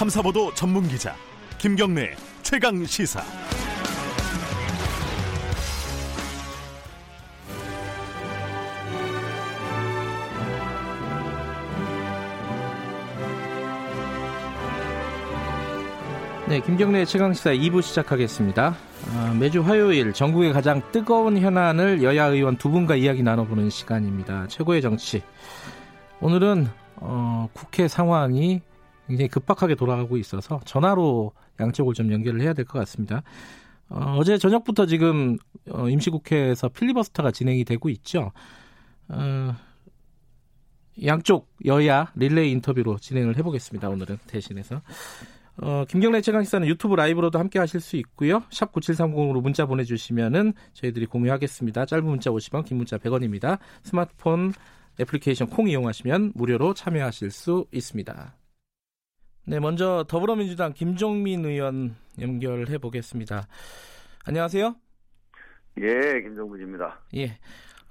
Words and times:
탐사보도 0.00 0.54
전문 0.54 0.88
기자 0.88 1.14
김경래 1.58 2.16
최강 2.40 2.86
시사. 2.86 3.20
네, 16.48 16.60
김경래 16.62 17.04
최강 17.04 17.34
시사 17.34 17.50
2부 17.50 17.82
시작하겠습니다. 17.82 18.74
아, 19.14 19.36
매주 19.38 19.60
화요일 19.60 20.14
전국의 20.14 20.54
가장 20.54 20.80
뜨거운 20.92 21.36
현안을 21.36 22.02
여야 22.02 22.24
의원 22.24 22.56
두 22.56 22.70
분과 22.70 22.96
이야기 22.96 23.22
나눠보는 23.22 23.68
시간입니다. 23.68 24.46
최고의 24.48 24.80
정치. 24.80 25.22
오늘은 26.22 26.68
어, 26.96 27.50
국회 27.52 27.86
상황이 27.86 28.62
굉장히 29.10 29.28
급박하게 29.28 29.74
돌아가고 29.74 30.16
있어서 30.16 30.60
전화로 30.64 31.32
양쪽을 31.58 31.94
좀 31.94 32.12
연결을 32.12 32.40
해야 32.40 32.52
될 32.54 32.64
것 32.64 32.78
같습니다. 32.80 33.22
어, 33.88 34.22
제 34.24 34.38
저녁부터 34.38 34.86
지금 34.86 35.36
어, 35.68 35.88
임시국회에서 35.88 36.68
필리버스터가 36.68 37.32
진행이 37.32 37.64
되고 37.64 37.88
있죠. 37.88 38.30
어, 39.08 39.54
양쪽 41.04 41.48
여야 41.64 42.12
릴레이 42.14 42.52
인터뷰로 42.52 42.98
진행을 42.98 43.36
해보겠습니다. 43.38 43.88
오늘은 43.88 44.18
대신해서. 44.28 44.80
어, 45.62 45.84
김경래 45.88 46.20
최강시사는 46.20 46.68
유튜브 46.68 46.94
라이브로도 46.94 47.38
함께 47.38 47.58
하실 47.58 47.80
수 47.80 47.96
있고요. 47.96 48.44
샵 48.50 48.72
9730으로 48.72 49.42
문자 49.42 49.66
보내주시면은 49.66 50.54
저희들이 50.74 51.06
공유하겠습니다. 51.06 51.84
짧은 51.86 52.04
문자 52.04 52.30
50원, 52.30 52.64
긴 52.64 52.76
문자 52.76 52.96
100원입니다. 52.96 53.58
스마트폰 53.82 54.52
애플리케이션 55.00 55.48
콩 55.48 55.68
이용하시면 55.68 56.32
무료로 56.34 56.74
참여하실 56.74 57.30
수 57.30 57.66
있습니다. 57.72 58.39
네, 59.46 59.58
먼저 59.58 60.04
더불어민주당 60.08 60.72
김종민 60.72 61.44
의원 61.44 61.96
연결해 62.20 62.78
보겠습니다. 62.78 63.46
안녕하세요. 64.26 64.76
예, 65.78 66.20
김종민입니다. 66.22 67.00
예. 67.16 67.38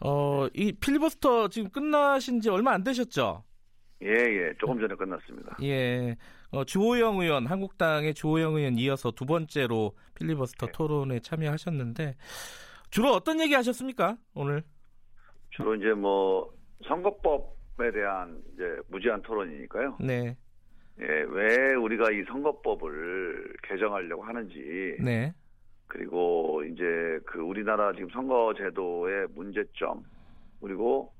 어, 0.02 0.47
이 0.53 0.72
필리버스터 0.73 1.50
지금 1.50 1.69
끝나신 1.69 2.39
지 2.39 2.50
얼마 2.50 2.72
안 2.72 2.83
되셨죠? 2.83 3.44
예, 4.03 4.08
예. 4.08 4.53
조금 4.59 4.80
전에 4.80 4.95
끝났습니다. 4.95 5.58
예. 5.64 6.16
어, 6.52 6.64
주호영 6.64 7.19
의원, 7.19 7.47
한국당의 7.47 8.13
주호영 8.13 8.56
의원 8.56 8.78
이어서 8.78 9.11
두 9.11 9.25
번째로 9.25 9.94
필리버스터 10.16 10.67
네. 10.67 10.72
토론에 10.72 11.19
참여하셨는데 11.19 12.16
주로 12.89 13.11
어떤 13.11 13.39
얘기 13.41 13.53
하셨습니까? 13.53 14.17
오늘? 14.34 14.63
주로 15.50 15.75
이제 15.75 15.94
뭐 15.94 16.52
선거법에 16.88 17.91
대한 17.91 18.41
이제 18.53 18.63
무제한 18.88 19.22
토론이니까요. 19.22 19.97
네. 20.00 20.38
예, 21.02 21.25
왜 21.30 21.75
우리가 21.75 22.11
이 22.11 22.23
선거법을 22.23 23.53
개정하려고 23.64 24.23
하는지. 24.23 24.97
네. 25.00 25.33
그리고 25.88 26.64
이제 26.66 26.83
그 27.25 27.39
우리나라 27.39 27.91
지금 27.94 28.09
선거제도의 28.09 29.28
문제점 29.33 30.03
그리고 30.61 31.11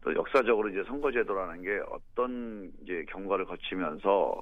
또 0.00 0.14
역사적으로 0.14 0.70
이제 0.70 0.82
선거제도라는 0.84 1.62
게 1.62 1.80
어떤 1.90 2.72
이제 2.82 3.04
경과를 3.10 3.44
거치면서 3.44 4.40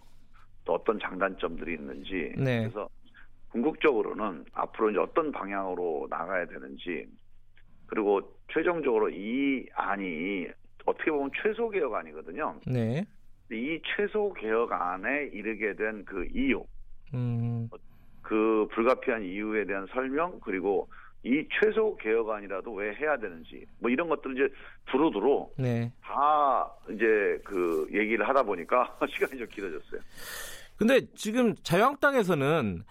또 0.64 0.72
어떤 0.72 0.98
장단점들이 1.00 1.74
있는지 1.74 2.34
네. 2.36 2.60
그래서 2.60 2.88
궁극적으로는 3.50 4.44
앞으로 4.52 4.90
이제 4.90 4.98
어떤 5.00 5.32
방향으로 5.32 6.06
나가야 6.08 6.46
되는지 6.46 7.06
그리고 7.86 8.20
최종적으로 8.52 9.10
이 9.10 9.66
안이 9.74 10.46
어떻게 10.86 11.10
보면 11.10 11.30
최소 11.42 11.68
개혁 11.70 11.94
안이거든요. 11.94 12.60
네. 12.66 13.04
이 13.50 13.80
최소 13.96 14.32
개혁안에 14.34 15.30
이르게 15.32 15.74
된 15.74 16.04
그 16.06 16.26
이유, 16.34 16.64
음. 17.12 17.68
그 18.22 18.66
불가피한 18.72 19.22
이유에 19.22 19.64
대한 19.66 19.86
설명 19.92 20.40
그리고 20.40 20.88
이 21.22 21.46
최소 21.60 21.96
개혁안이라도 21.96 22.72
왜 22.74 22.94
해야 22.94 23.16
되는지 23.16 23.64
뭐 23.80 23.90
이런 23.90 24.08
것들 24.08 24.32
이제 24.32 24.54
두루두루 24.90 25.48
네. 25.58 25.92
다 26.02 26.70
이제 26.90 27.38
그 27.44 27.86
얘기를 27.92 28.26
하다 28.28 28.42
보니까 28.42 28.96
시간이 29.08 29.38
좀 29.38 29.46
길어졌어요. 29.48 30.00
근데 30.76 31.00
지금 31.14 31.54
자유한국당에서는 31.62 32.82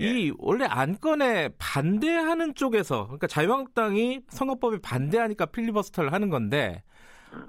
예. 0.00 0.04
이 0.04 0.32
원래 0.38 0.64
안건에 0.64 1.50
반대하는 1.58 2.54
쪽에서 2.54 3.04
그러니까 3.04 3.26
자유한국당이 3.26 4.20
선거법에 4.28 4.78
반대하니까 4.82 5.46
필리버스터를 5.46 6.12
하는 6.12 6.30
건데 6.30 6.82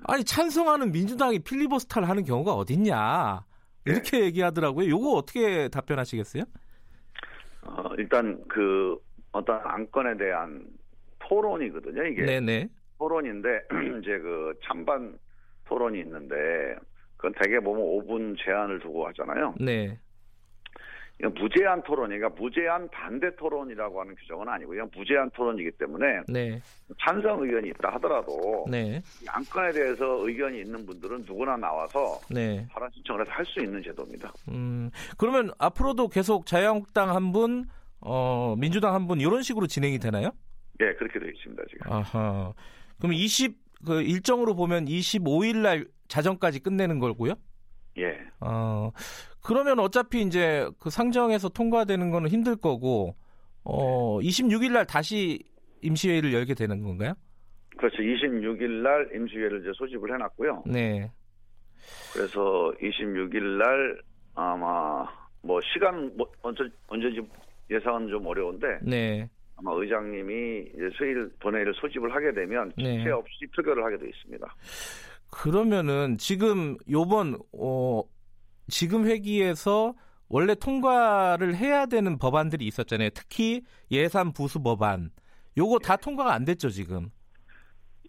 아니 0.08 0.24
찬성하는 0.24 0.92
민주당이 0.92 1.40
필리버스터를 1.40 2.08
하는 2.08 2.24
경우가 2.24 2.54
어딨냐 2.54 3.46
이렇게 3.86 4.20
네. 4.20 4.26
얘기하더라고요. 4.26 4.90
요거 4.90 5.12
어떻게 5.12 5.68
답변하시겠어요? 5.70 6.44
어, 7.64 7.94
일단 7.98 8.44
그 8.48 8.98
어떤 9.32 9.60
안건에 9.64 10.18
대한 10.18 10.66
토론이거든요. 11.20 12.04
이게 12.04 12.24
네네. 12.24 12.70
토론인데 12.98 13.50
이제 14.02 14.18
그 14.20 14.54
찬반 14.64 15.18
토론이 15.66 16.00
있는데 16.00 16.36
그건 17.18 17.34
대개 17.42 17.60
보면 17.60 17.84
5분 17.84 18.38
제한을 18.44 18.80
두고 18.80 19.08
하잖아요. 19.08 19.56
네. 19.60 20.00
무제한 21.24 21.82
토론이니까 21.84 22.30
무제한 22.30 22.90
반대 22.90 23.34
토론이라고 23.38 24.02
하는 24.02 24.16
규정은 24.16 24.50
아니고요. 24.50 24.88
무제한 24.94 25.30
토론이기 25.32 25.72
때문에 25.72 26.06
네. 26.28 26.60
찬성 27.00 27.42
의견이 27.42 27.70
있다 27.70 27.94
하더라도 27.94 28.66
네. 28.70 29.02
이 29.24 29.26
안건에 29.30 29.72
대해서 29.72 30.28
의견이 30.28 30.60
있는 30.60 30.86
분들은 30.86 31.24
누구나 31.26 31.56
나와서 31.56 32.20
네. 32.30 32.68
발언 32.70 32.90
신청을 32.92 33.22
해서 33.22 33.32
할 33.32 33.46
수 33.46 33.62
있는 33.62 33.82
제도입니다. 33.82 34.34
음, 34.50 34.90
그러면 35.18 35.52
앞으로도 35.58 36.10
계속 36.10 36.46
자유한국당 36.46 37.16
한 37.16 37.32
분, 37.32 37.66
어, 38.02 38.56
민주당 38.58 38.94
한 38.94 39.08
분 39.08 39.22
이런 39.22 39.42
식으로 39.42 39.68
진행이 39.68 40.00
되나요? 40.00 40.32
예, 40.82 40.94
그렇게 40.96 41.18
되어 41.20 41.30
있습니다 41.30 41.64
지금. 41.70 41.92
아하. 41.94 42.54
그럼 43.00 43.14
20, 43.14 43.56
그 43.86 44.02
일정으로 44.02 44.54
보면 44.56 44.86
25일 44.86 45.58
날 45.62 45.88
자정까지 46.10 46.60
끝내는 46.60 47.00
거고요? 47.00 47.36
예. 48.00 48.20
어, 48.42 48.92
그러면 49.46 49.78
어차피 49.78 50.24
이제 50.24 50.68
그 50.80 50.90
상정에서 50.90 51.50
통과되는 51.50 52.10
거는 52.10 52.30
힘들 52.32 52.56
거고, 52.56 53.16
어, 53.64 54.20
26일 54.20 54.72
날 54.72 54.88
다시 54.88 55.40
임시회의를 55.84 56.34
열게 56.34 56.56
되는 56.56 56.82
건가요? 56.82 57.14
그렇죠. 57.78 57.98
26일 57.98 58.82
날 58.82 59.08
임시회를 59.14 59.62
이제 59.62 59.72
소집을 59.76 60.12
해놨고요. 60.16 60.64
네. 60.66 61.12
그래서 62.12 62.74
26일 62.82 63.44
날 63.60 64.02
아마 64.34 65.06
뭐 65.44 65.60
시간 65.62 66.12
뭐 66.18 66.28
언제 66.42 66.64
언제지 66.88 67.22
예상은 67.70 68.08
좀 68.08 68.26
어려운데 68.26 68.80
네. 68.82 69.30
아마 69.58 69.74
의장님이 69.74 70.72
이제 70.74 70.90
수일 70.98 71.30
본회의를 71.40 71.74
소집을 71.76 72.16
하게 72.16 72.34
되면 72.34 72.72
네. 72.78 72.98
지체 72.98 73.12
없이 73.12 73.46
표결을 73.56 73.84
하게 73.84 73.98
돼 73.98 74.10
있습니다. 74.10 74.56
그러면은 75.30 76.18
지금 76.18 76.78
요번 76.90 77.38
어 77.54 78.02
지금 78.68 79.06
회기에서 79.06 79.94
원래 80.28 80.56
통과를 80.56 81.56
해야 81.56 81.86
되는 81.86 82.18
법안들이 82.18 82.66
있었잖아요. 82.66 83.10
특히 83.14 83.62
예산 83.92 84.34
부수 84.34 84.62
법안. 84.62 85.12
요거 85.58 85.80
다 85.80 85.96
통과가 85.96 86.34
안 86.34 86.46
됐죠, 86.46 86.70
지금. 86.70 87.10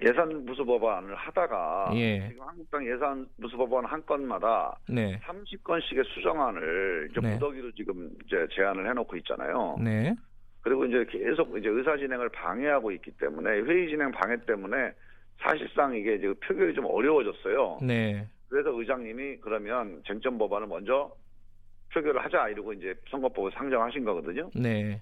예산 0.02 0.44
부수 0.44 0.64
법안을 0.64 1.14
하다가 1.14 1.90
예. 1.94 2.28
지금 2.28 2.46
한국당 2.46 2.86
예산 2.86 3.26
부수 3.40 3.56
법안 3.56 3.84
한 3.86 4.04
건마다 4.04 4.78
네. 4.88 5.18
30건씩의 5.20 6.04
수정안을 6.14 7.08
이제 7.10 7.20
네. 7.20 7.32
무더기로 7.34 7.72
지금 7.72 8.10
이제 8.26 8.46
제안을 8.54 8.86
해 8.88 8.92
놓고 8.92 9.16
있잖아요. 9.16 9.76
네. 9.82 10.14
그리고 10.60 10.84
이제 10.84 11.06
계속 11.08 11.56
이제 11.56 11.68
의사 11.68 11.96
진행을 11.96 12.28
방해하고 12.28 12.90
있기 12.92 13.12
때문에 13.12 13.48
회의 13.60 13.88
진행 13.88 14.10
방해 14.10 14.36
때문에 14.46 14.92
사실상 15.40 15.94
이게 15.94 16.16
이제 16.16 16.32
표결이 16.46 16.74
좀 16.74 16.84
어려워졌어요. 16.86 17.78
네. 17.82 18.28
그래서 18.48 18.70
의장님이 18.70 19.38
그러면 19.38 20.02
쟁점 20.06 20.38
법안을 20.38 20.66
먼저 20.66 21.12
표결을 21.92 22.24
하자 22.24 22.48
이러고 22.48 22.72
이제 22.74 22.94
선거법을 23.10 23.52
상정하신 23.52 24.04
거거든요. 24.04 24.50
네. 24.54 25.00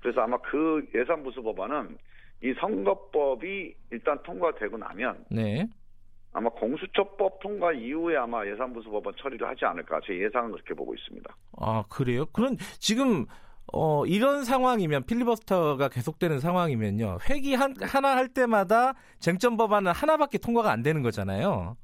그래서 0.00 0.22
아마 0.22 0.38
그 0.38 0.86
예산 0.94 1.22
부수 1.22 1.42
법안은 1.42 1.98
이 2.42 2.54
선거법이 2.58 3.74
일단 3.90 4.22
통과되고 4.22 4.78
나면 4.78 5.24
네. 5.30 5.68
아마 6.32 6.48
공수처법 6.50 7.40
통과 7.40 7.72
이후에 7.72 8.16
아마 8.16 8.46
예산 8.46 8.72
부수 8.72 8.88
법안 8.90 9.12
처리를 9.20 9.46
하지 9.46 9.64
않을까 9.64 10.00
제 10.06 10.18
예상은 10.18 10.52
그렇게 10.52 10.74
보고 10.74 10.94
있습니다. 10.94 11.36
아, 11.58 11.84
그래요? 11.88 12.24
그런 12.26 12.56
지금 12.78 13.26
어, 13.72 14.04
이런 14.06 14.44
상황이면 14.44 15.04
필리버스터가 15.04 15.88
계속되는 15.88 16.40
상황이면요. 16.40 17.18
회기 17.28 17.54
한, 17.54 17.74
하나 17.80 18.16
할 18.16 18.28
때마다 18.28 18.94
쟁점 19.18 19.56
법안은 19.56 19.92
하나밖에 19.92 20.38
통과가 20.38 20.70
안 20.70 20.82
되는 20.82 21.02
거잖아요. 21.02 21.76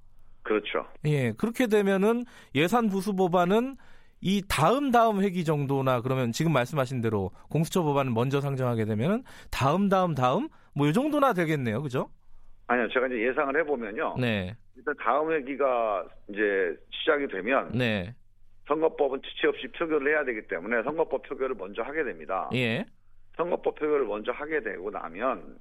그렇죠. 0.47 0.87
예, 1.05 1.33
그렇게 1.33 1.67
되면은 1.67 2.25
예산 2.55 2.89
부수 2.89 3.15
법안은 3.17 3.77
이 4.21 4.43
다음 4.49 4.91
다음 4.93 5.21
회기 5.21 5.45
정도나 5.45 6.01
그러면 6.01 6.33
지금 6.33 6.53
말씀하신 6.53 7.01
대로 7.01 7.33
공수처 7.51 7.83
법안을 7.83 8.13
먼저 8.13 8.41
상정하게 8.41 8.85
되면은 8.85 9.25
다음 9.51 9.89
다음 9.89 10.15
다음 10.15 10.49
뭐 10.75 10.89
이 10.89 10.93
정도나 10.93 11.33
되겠네요. 11.33 11.83
그죠? 11.83 12.09
아니요. 12.69 12.89
제가 12.93 13.07
이제 13.09 13.29
예상을 13.29 13.59
해 13.59 13.65
보면요. 13.65 14.17
네. 14.19 14.55
일단 14.77 14.95
다음 15.03 15.33
회기가 15.33 16.05
이제 16.29 16.77
시작이 16.91 17.27
되면 17.29 17.71
네. 17.73 18.15
선거법은 18.69 19.21
지체 19.23 19.49
없이 19.49 19.67
표결을 19.69 20.13
해야 20.13 20.25
되기 20.25 20.47
때문에 20.49 20.83
선거법 20.83 21.23
표결을 21.29 21.55
먼저 21.57 21.83
하게 21.83 22.05
됩니다. 22.05 22.49
예. 22.55 22.85
선거법 23.37 23.75
표결을 23.77 24.07
먼저 24.07 24.33
하게 24.33 24.63
되고 24.63 24.91
나면 24.91 25.57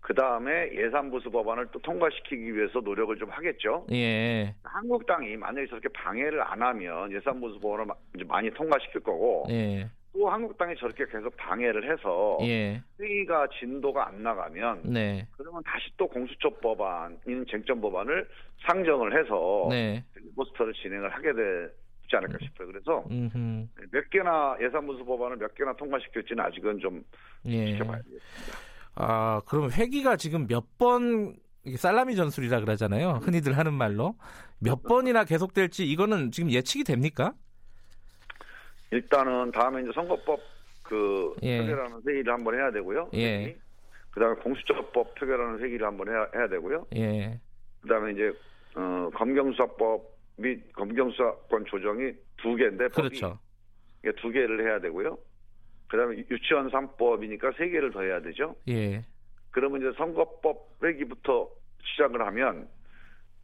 그 0.00 0.14
다음에 0.14 0.70
예산보수 0.74 1.30
법안을 1.30 1.68
또 1.72 1.78
통과시키기 1.80 2.54
위해서 2.54 2.80
노력을 2.80 3.14
좀 3.16 3.30
하겠죠. 3.30 3.86
예. 3.92 4.54
한국당이 4.64 5.36
만약에 5.36 5.66
저렇게 5.68 5.88
방해를 5.90 6.42
안 6.42 6.62
하면 6.62 7.12
예산보수 7.12 7.60
법안을 7.60 7.86
이제 8.14 8.24
많이 8.24 8.50
통과시킬 8.50 9.02
거고 9.02 9.46
예. 9.50 9.88
또 10.12 10.28
한국당이 10.28 10.74
저렇게 10.76 11.04
계속 11.06 11.36
방해를 11.36 11.92
해서 11.92 12.38
예. 12.42 12.82
회의가 12.98 13.46
진도가 13.58 14.08
안 14.08 14.22
나가면 14.22 14.82
네. 14.84 15.26
그러면 15.36 15.62
다시 15.64 15.90
또 15.96 16.08
공수처 16.08 16.50
법안인 16.60 17.46
쟁점 17.48 17.80
법안을 17.80 18.26
상정을 18.66 19.18
해서 19.18 19.68
네. 19.70 20.02
필리버스터를 20.14 20.72
진행을 20.74 21.10
하게 21.10 21.32
되지 21.32 22.16
않을까 22.16 22.38
싶어요. 22.42 22.66
그래서 22.68 23.04
음흠. 23.10 23.68
몇 23.92 24.10
개나 24.10 24.56
예산보수 24.60 25.04
법안을 25.04 25.36
몇 25.36 25.54
개나 25.54 25.74
통과시킬지는 25.74 26.42
아직은 26.42 26.80
좀 26.80 27.04
예. 27.44 27.66
지켜봐야 27.66 27.98
되겠습니다. 27.98 28.69
아, 28.94 29.40
그럼 29.46 29.70
회기가 29.70 30.16
지금 30.16 30.46
몇 30.46 30.64
번 30.78 31.36
살라미 31.76 32.16
전술이라 32.16 32.60
그러잖아요. 32.60 33.20
흔히들 33.22 33.58
하는 33.58 33.74
말로 33.74 34.16
몇 34.58 34.82
번이나 34.82 35.24
계속될지 35.24 35.84
이거는 35.86 36.30
지금 36.30 36.50
예측이 36.50 36.84
됩니까? 36.84 37.34
일단은 38.90 39.52
다음에 39.52 39.82
이제 39.82 39.90
선거법 39.94 40.40
그 40.82 41.34
예. 41.42 41.60
표결하는 41.60 42.00
회의를 42.06 42.32
한번 42.32 42.54
해야 42.54 42.70
되고요. 42.72 43.10
예. 43.14 43.56
그다음에 44.10 44.34
공수처법 44.36 45.14
표결하는 45.14 45.60
회의를 45.60 45.86
한번 45.86 46.08
해야, 46.08 46.26
해야 46.34 46.48
되고요. 46.48 46.86
예. 46.96 47.38
그다음에 47.82 48.12
이제 48.12 48.32
어, 48.74 49.10
검경수사법 49.14 50.02
및 50.38 50.72
검경수사권 50.72 51.66
조정이 51.66 52.12
두 52.38 52.56
개인데 52.56 52.88
법이 52.88 53.08
그렇죠. 53.10 53.38
이게 54.02 54.12
두 54.20 54.30
개를 54.30 54.66
해야 54.66 54.80
되고요. 54.80 55.16
그다음에 55.90 56.16
유치원 56.30 56.70
3법이니까 56.70 57.56
세 57.58 57.68
개를 57.68 57.90
더 57.90 58.02
해야 58.02 58.20
되죠. 58.20 58.54
예. 58.68 59.04
그러면 59.50 59.80
이제 59.80 59.92
선거법 59.98 60.68
회기부터 60.82 61.48
시작을 61.82 62.24
하면 62.26 62.68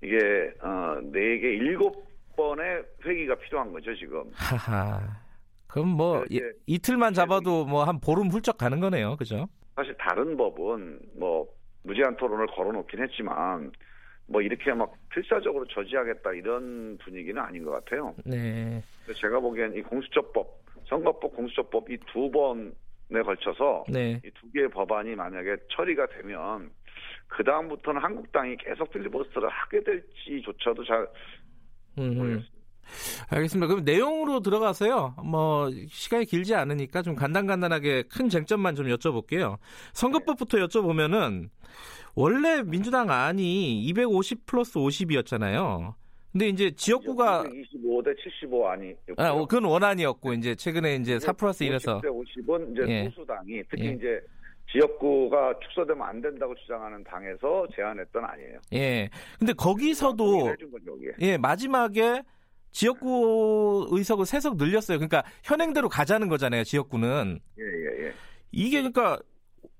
이게 0.03 0.17
어, 0.63 1.01
네 1.13 1.39
개, 1.39 1.49
일곱 1.55 2.07
번의 2.37 2.85
회기가 3.05 3.35
필요한 3.37 3.73
거죠 3.73 3.95
지금. 3.97 4.31
하하. 4.35 5.01
그럼 5.67 5.89
뭐 5.89 6.21
네, 6.21 6.37
이제 6.37 6.53
이, 6.67 6.79
틀만 6.79 7.13
잡아도 7.15 7.65
뭐 7.67 7.85
한 7.85 7.99
보름 8.01 8.29
훌쩍 8.29 8.57
가는 8.59 8.79
거네요. 8.79 9.17
그죠? 9.17 9.49
사실 9.75 9.95
다른 9.99 10.37
법은 10.37 11.01
뭐 11.19 11.47
무제한 11.83 12.17
토론을 12.17 12.47
걸어놓긴 12.47 13.03
했지만 13.03 13.73
뭐 14.29 14.41
이렇게 14.41 14.73
막 14.73 14.93
필사적으로 15.11 15.67
저지하겠다 15.67 16.33
이런 16.35 16.97
분위기는 16.99 17.41
아닌 17.43 17.65
것 17.65 17.73
같아요. 17.73 18.15
네. 18.25 18.81
제가 19.17 19.41
보기엔 19.41 19.75
이 19.75 19.83
공수처법, 19.83 20.47
선거법, 20.89 21.35
공수처법 21.35 21.91
이 21.91 21.99
두 22.13 22.31
번에 22.31 23.23
걸쳐서 23.25 23.85
네. 23.89 24.21
이두 24.25 24.51
개의 24.53 24.69
법안이 24.71 25.15
만약에 25.15 25.57
처리가 25.77 26.07
되면 26.09 26.71
그 27.29 27.43
다음부터는 27.45 28.01
한국당이 28.03 28.57
계속 28.57 28.91
필리버스터를 28.91 29.49
하게 29.49 29.83
될지조차도 29.83 30.85
잘 30.85 31.09
음. 31.99 32.15
모르겠습니다. 32.17 32.57
알겠습니다. 33.31 33.67
그럼 33.67 33.85
내용으로 33.85 34.41
들어가서요. 34.41 35.17
뭐 35.25 35.69
시간이 35.89 36.25
길지 36.25 36.55
않으니까 36.55 37.03
좀 37.03 37.17
간단간단하게 37.17 38.05
큰 38.05 38.29
쟁점만 38.29 38.77
좀 38.77 38.87
여쭤볼게요. 38.87 39.59
선거법부터 39.93 40.59
여쭤보면은 40.59 41.49
원래 42.15 42.63
민주당 42.63 43.11
안이 43.11 43.83
250 43.87 44.47
플러스 44.47 44.75
50이었잖아요. 44.75 45.95
근데 46.37 46.49
이제 46.49 46.71
지역구가 46.71 47.45
25대 47.45 48.15
75 48.19 48.69
아니. 48.69 48.95
아, 49.17 49.31
어, 49.31 49.47
그건 49.47 49.65
원안이었고 49.65 50.35
이제 50.35 50.55
최근에 50.55 50.97
이제 50.97 51.19
4 51.19 51.33
플러스 51.33 51.65
1에서 51.65 52.03
50대 52.03 52.47
50은 52.47 52.73
이제 52.73 52.93
예. 52.93 53.05
소수당이 53.09 53.63
특히 53.71 53.87
예. 53.87 53.93
이제 53.93 54.21
지역구가 54.71 55.61
축소되면 55.63 56.07
안 56.07 56.21
된다고 56.21 56.55
주장하는 56.57 57.03
당에서 57.05 57.67
제안했던 57.75 58.23
아니에요. 58.23 58.59
예. 58.75 59.09
근데 59.39 59.55
거기서도. 59.55 60.55
예, 61.23 61.39
마지막에 61.39 62.23
지역구 62.71 63.89
의석을 63.93 64.27
세석 64.27 64.59
늘렸어요. 64.59 64.99
그러니까 64.99 65.25
현행대로 65.43 65.89
가자는 65.89 66.29
거잖아요, 66.29 66.65
지역구는. 66.65 67.39
예, 67.59 67.63
예, 67.63 68.09
예. 68.09 68.13
이게 68.53 68.83
그러니까 68.83 69.19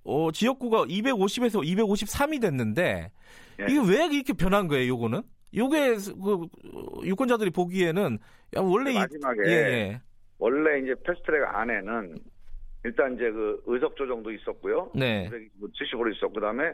어, 0.05 0.33
지역구가 0.33 0.85
250에서 0.87 1.63
253이 1.63 2.41
됐는데 2.41 3.11
예. 3.61 3.65
이게 3.69 3.79
왜 3.87 4.07
이렇게 4.07 4.33
변한 4.33 4.69
거예요, 4.69 4.89
요거는? 4.89 5.23
요게 5.57 5.97
그 6.23 6.47
유권자들이 7.07 7.51
보기에는 7.51 8.19
야, 8.57 8.61
원래 8.61 8.93
이- 8.93 8.95
마지막에 8.95 9.41
예, 9.47 9.51
예. 9.53 10.01
원래 10.39 10.81
이제 10.81 10.95
패스트트랙 11.05 11.43
안에는 11.55 12.15
일단 12.85 13.15
이제 13.15 13.31
그 13.31 13.63
의석 13.67 13.97
조정도 13.97 14.31
있었고요. 14.31 14.91
네. 14.95 15.29
75로 15.61 16.15
있었고 16.15 16.35
그다음에 16.35 16.73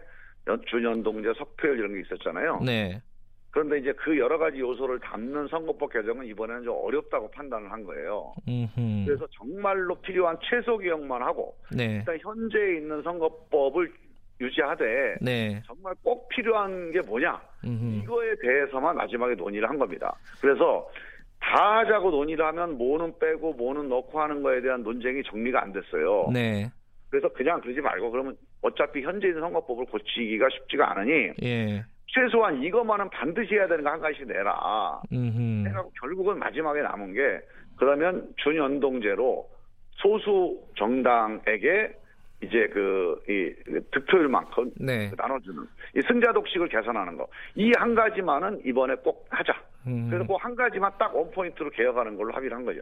연- 0.49 0.62
준연동제 0.67 1.32
석표율 1.38 1.79
이런 1.79 1.94
게 1.94 2.00
있었잖아요. 2.00 2.61
네. 2.64 3.00
그런데 3.50 3.79
이제 3.79 3.93
그 3.93 4.19
여러 4.19 4.38
가지 4.38 4.58
요소를 4.58 4.99
담는 5.00 5.46
선거법 5.49 5.93
개정은 5.93 6.26
이번에는 6.26 6.64
좀 6.64 6.75
어렵다고 6.75 7.31
판단을 7.31 7.70
한 7.70 7.84
거예요. 7.84 8.32
음흠. 8.49 9.05
그래서 9.06 9.26
정말로 9.38 9.94
필요한 9.96 10.37
최소 10.43 10.79
개혁만 10.79 11.23
하고 11.23 11.55
네. 11.70 11.96
일단 11.99 12.19
현재 12.20 12.58
있는 12.79 13.02
선거법을 13.02 13.93
유지하되 14.42 15.16
네. 15.20 15.62
정말 15.66 15.94
꼭 16.02 16.28
필요한 16.28 16.90
게 16.92 17.00
뭐냐 17.00 17.40
음흠. 17.64 18.02
이거에 18.02 18.34
대해서만 18.42 18.96
마지막에 18.96 19.34
논의를 19.34 19.68
한 19.68 19.78
겁니다. 19.78 20.14
그래서 20.40 20.88
다 21.40 21.78
하자고 21.78 22.10
논의를 22.10 22.44
하면 22.46 22.76
뭐는 22.78 23.18
빼고 23.18 23.54
뭐는 23.54 23.88
넣고 23.88 24.20
하는 24.20 24.42
거에 24.42 24.60
대한 24.60 24.82
논쟁이 24.82 25.22
정리가 25.24 25.62
안 25.62 25.72
됐어요. 25.72 26.28
네. 26.32 26.68
그래서 27.10 27.28
그냥 27.28 27.60
그러지 27.60 27.80
말고 27.80 28.10
그러면 28.10 28.36
어차피 28.62 29.02
현재 29.02 29.28
있는 29.28 29.40
선거법을 29.42 29.86
고치기가 29.86 30.48
쉽지가 30.50 30.92
않으니 30.92 31.32
예. 31.42 31.84
최소한 32.06 32.62
이것만은 32.62 33.10
반드시 33.10 33.54
해야 33.54 33.66
되는 33.68 33.84
거 33.84 33.90
한 33.90 34.00
가지씩 34.00 34.26
내라. 34.28 35.00
음흠. 35.12 35.68
해갖고 35.68 35.92
결국은 36.00 36.38
마지막에 36.38 36.80
남은 36.82 37.12
게 37.12 37.40
그러면 37.76 38.28
준연동제로 38.42 39.48
소수 39.96 40.60
정당에게 40.76 41.92
이제 42.42 42.66
그 42.68 43.12
이 43.28 43.52
득표율만큼 43.92 44.72
네. 44.80 45.10
나눠주는 45.16 45.62
이 45.96 46.00
승자 46.08 46.32
독식을 46.32 46.68
개선하는 46.68 47.16
거 47.16 47.26
이 47.56 47.70
한 47.78 47.94
가지만은 47.94 48.60
이번에 48.64 48.94
꼭 48.96 49.26
하자. 49.30 49.52
음. 49.86 50.08
그래서 50.10 50.26
그 50.26 50.34
한 50.36 50.55
가지만 50.56 50.90
딱 50.98 51.14
원포인트로 51.14 51.70
개혁하는 51.70 52.17
걸로 52.17 52.32
합의를 52.32 52.56
한 52.56 52.64
거죠. 52.64 52.81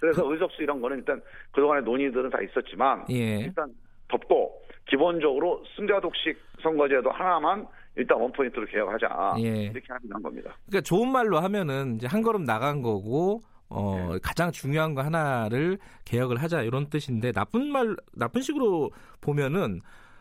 그래서 0.00 0.30
의석수 0.30 0.62
이런 0.62 0.80
거는 0.80 0.98
일단 0.98 1.22
그동안의 1.52 1.84
논의들은 1.84 2.30
다 2.30 2.38
있었지만 2.42 3.04
예. 3.10 3.38
일단 3.40 3.72
덮고 4.08 4.60
기본적으로 4.86 5.62
승자 5.76 6.00
독식 6.00 6.36
선거제도 6.62 7.10
하나만 7.10 7.66
일단 7.96 8.18
원포인트로 8.20 8.66
개혁하자. 8.66 9.34
예. 9.38 9.62
이렇게 9.66 9.86
합의한 9.88 10.20
겁니다. 10.22 10.54
그러니까 10.66 10.80
좋은 10.82 11.10
말로 11.10 11.38
하면은 11.38 11.94
이제 11.96 12.06
한 12.08 12.22
걸음 12.22 12.44
나간 12.44 12.82
거고 12.82 13.40
어 13.74 14.12
네. 14.12 14.18
가장 14.22 14.52
중요한 14.52 14.94
거 14.94 15.02
하나를 15.02 15.78
개혁을 16.04 16.36
하자 16.42 16.62
이런 16.62 16.88
뜻인데 16.88 17.32
나쁜 17.32 17.70
말 17.70 17.96
나쁜 18.14 18.40
식으로 18.40 18.90
보면은 19.20 19.80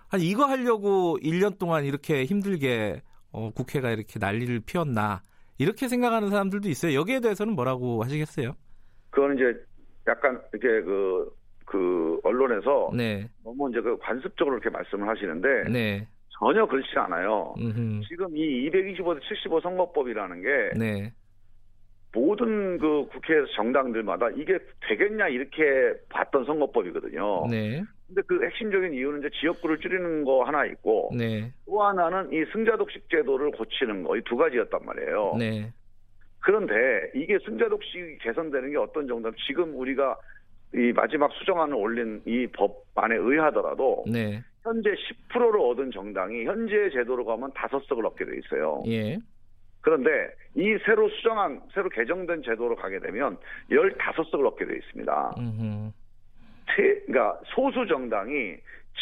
아니 0.10 0.28
이거 0.28 0.46
하려고 0.46 1.18
1년 1.22 1.60
동안 1.60 1.86
이렇게 1.86 2.26
힘들게 2.26 3.02
어 3.32 3.52
국회가 3.52 3.92
이렇게 3.92 4.20
난리를 4.20 4.62
피웠나 4.66 5.22
이렇게 5.58 5.88
생각하는 5.88 6.30
사람들도 6.30 6.68
있어요. 6.70 7.00
여기에 7.00 7.20
대해서는 7.20 7.54
뭐라고 7.54 8.04
하시겠어요? 8.04 8.54
그거는 9.12 9.36
이제 9.36 9.66
약간 10.08 10.42
이렇게 10.52 10.82
그, 10.82 11.32
그, 11.66 12.20
언론에서 12.24 12.92
네. 12.96 13.30
너무 13.44 13.70
이제 13.70 13.80
그 13.80 13.98
관습적으로 14.00 14.58
이렇게 14.58 14.70
말씀을 14.70 15.08
하시는데 15.08 15.70
네. 15.72 16.08
전혀 16.40 16.66
그렇지 16.66 16.90
않아요. 16.96 17.54
음흠. 17.58 18.02
지금 18.08 18.36
이 18.36 18.70
225대 18.70 19.22
75 19.22 19.62
선거법이라는 19.62 20.42
게 20.42 20.80
네. 20.80 21.14
모든 22.14 22.78
그 22.78 23.08
국회 23.12 23.44
정당들마다 23.56 24.30
이게 24.32 24.60
되겠냐 24.88 25.28
이렇게 25.30 25.94
봤던 26.10 26.46
선거법이거든요. 26.46 27.48
네. 27.50 27.84
근데 28.08 28.22
그 28.28 28.46
핵심적인 28.46 28.94
이유는 28.94 29.20
이제 29.20 29.30
지역구를 29.42 29.80
줄이는 29.80 30.24
거 30.24 30.44
하나 30.44 30.66
있고 30.66 31.10
네. 31.18 31.52
또 31.66 31.82
하나는 31.84 32.32
이 32.32 32.46
승자독식 32.54 33.10
제도를 33.10 33.52
고치는 33.52 34.04
거 34.04 34.16
이 34.16 34.22
두 34.26 34.38
가지였단 34.38 34.82
말이에요. 34.86 35.36
네. 35.40 35.74
그런데 36.40 36.74
이게 37.16 37.40
승자독식이 37.46 38.20
개선되는 38.20 38.72
게 38.72 38.78
어떤 38.78 39.08
정도면 39.08 39.34
지금 39.48 39.76
우리가 39.76 40.16
이 40.76 40.92
마지막 40.94 41.32
수정안을 41.34 41.76
올린 41.76 42.22
이 42.26 42.46
법안에 42.48 43.16
의하더라도 43.16 44.04
네. 44.12 44.42
현재 44.62 44.92
10%를 45.32 45.60
얻은 45.60 45.92
정당이 45.92 46.46
현재 46.46 46.90
제도로 46.92 47.26
가면 47.26 47.52
다섯 47.56 47.84
석을 47.88 48.06
얻게 48.06 48.26
돼 48.26 48.32
있어요. 48.38 48.84
예. 48.88 49.18
그런데 49.84 50.10
이 50.56 50.78
새로 50.86 51.10
수정한 51.10 51.62
새로 51.74 51.90
개정된 51.90 52.42
제도로 52.44 52.76
가게 52.76 53.00
되면 53.00 53.38
15석을 53.70 54.48
얻게 54.48 54.66
돼 54.66 54.78
있습니다. 54.78 55.36
음흠. 55.38 55.92
세, 56.76 57.02
그러니까 57.06 57.40
소수 57.54 57.86
정당이 57.86 58.56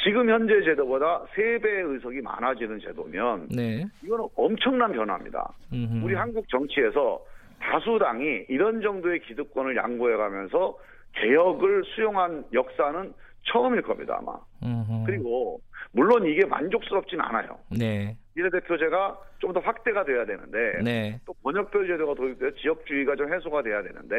지금 0.04 0.30
현재 0.30 0.62
제도보다 0.64 1.24
3배의 1.36 1.94
의석이 1.94 2.22
많아지는 2.22 2.80
제도면 2.80 3.50
네. 3.56 3.86
이거는 4.04 4.26
엄청난 4.36 4.92
변화입니다. 4.92 5.54
음흠. 5.72 6.04
우리 6.04 6.16
한국 6.16 6.50
정치에서 6.50 7.24
다수당이 7.60 8.46
이런 8.50 8.82
정도의 8.82 9.20
기득권을 9.20 9.76
양보해 9.76 10.16
가면서 10.18 10.76
개혁을 11.14 11.84
수용한 11.94 12.46
역사는 12.54 13.14
처음일 13.44 13.84
겁니다 13.84 14.18
아마. 14.20 14.34
음흠. 14.64 15.04
그리고 15.06 15.62
물론 15.94 16.26
이게 16.26 16.46
만족스럽진 16.46 17.20
않아요. 17.22 17.58
네. 17.70 18.18
비례대표제가 18.34 19.20
좀 19.40 19.54
더 19.54 19.60
확대가 19.60 20.06
돼야 20.06 20.26
되는데 20.26 20.82
네. 20.84 21.20
또 21.26 21.34
번역별 21.44 21.88
제도가 21.88 22.14
도입돼서 22.14 22.56
지역주의가 22.58 23.16
좀 23.16 23.34
해소가 23.34 23.64
돼야 23.64 23.82
되는데 23.82 24.16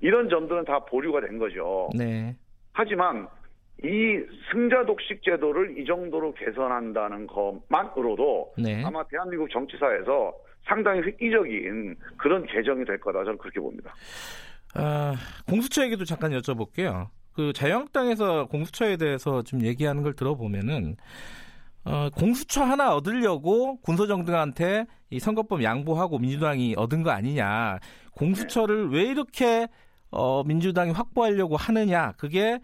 이런 0.00 0.28
점들은 0.28 0.64
다 0.64 0.80
보류가 0.80 1.20
된 1.20 1.38
거죠. 1.38 1.88
네. 1.96 2.36
하지만 2.72 3.28
이 3.84 4.20
승자 4.50 4.84
독식 4.84 5.22
제도를 5.22 5.78
이 5.78 5.84
정도로 5.86 6.34
개선한다는 6.34 7.26
것만으로도 7.28 8.54
네. 8.58 8.82
아마 8.84 9.06
대한민국 9.06 9.48
정치사에서 9.50 10.34
상당히 10.64 11.00
획기적인 11.02 11.94
그런 12.18 12.44
개정이 12.46 12.84
될 12.84 12.98
거다 12.98 13.20
저는 13.24 13.38
그렇게 13.38 13.60
봅니다. 13.60 13.94
아, 14.74 15.14
공수처 15.48 15.84
얘기도 15.84 16.04
잠깐 16.04 16.32
여쭤볼게요. 16.32 17.08
그 17.36 17.52
자유한국당에서 17.52 18.46
공수처에 18.46 18.96
대해서 18.96 19.42
좀 19.42 19.62
얘기하는 19.64 20.02
걸 20.02 20.14
들어보면은 20.14 20.96
어, 21.84 22.08
공수처 22.16 22.64
하나 22.64 22.94
얻으려고 22.96 23.80
군소정당한테 23.82 24.86
이 25.10 25.20
선거법 25.20 25.62
양보하고 25.62 26.18
민주당이 26.18 26.74
얻은 26.76 27.02
거 27.04 27.10
아니냐. 27.10 27.78
공수처를 28.12 28.90
왜 28.90 29.02
이렇게 29.04 29.68
어, 30.10 30.42
민주당이 30.44 30.92
확보하려고 30.92 31.56
하느냐. 31.56 32.12
그게 32.18 32.58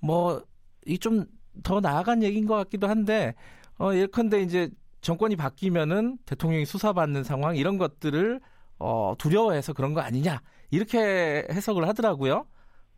뭐 0.00 0.42
이 0.86 0.98
좀 0.98 1.26
더 1.62 1.80
나아간 1.80 2.22
얘기인 2.22 2.46
것 2.46 2.54
같기도 2.56 2.88
한데 2.88 3.34
어, 3.78 3.92
예컨대 3.94 4.40
이제 4.42 4.70
정권이 5.00 5.36
바뀌면은 5.36 6.18
대통령이 6.26 6.64
수사받는 6.64 7.24
상황 7.24 7.56
이런 7.56 7.78
것들을 7.78 8.40
어, 8.78 9.14
두려워해서 9.18 9.72
그런 9.72 9.94
거 9.94 10.00
아니냐 10.00 10.40
이렇게 10.70 11.46
해석을 11.50 11.88
하더라고요. 11.88 12.46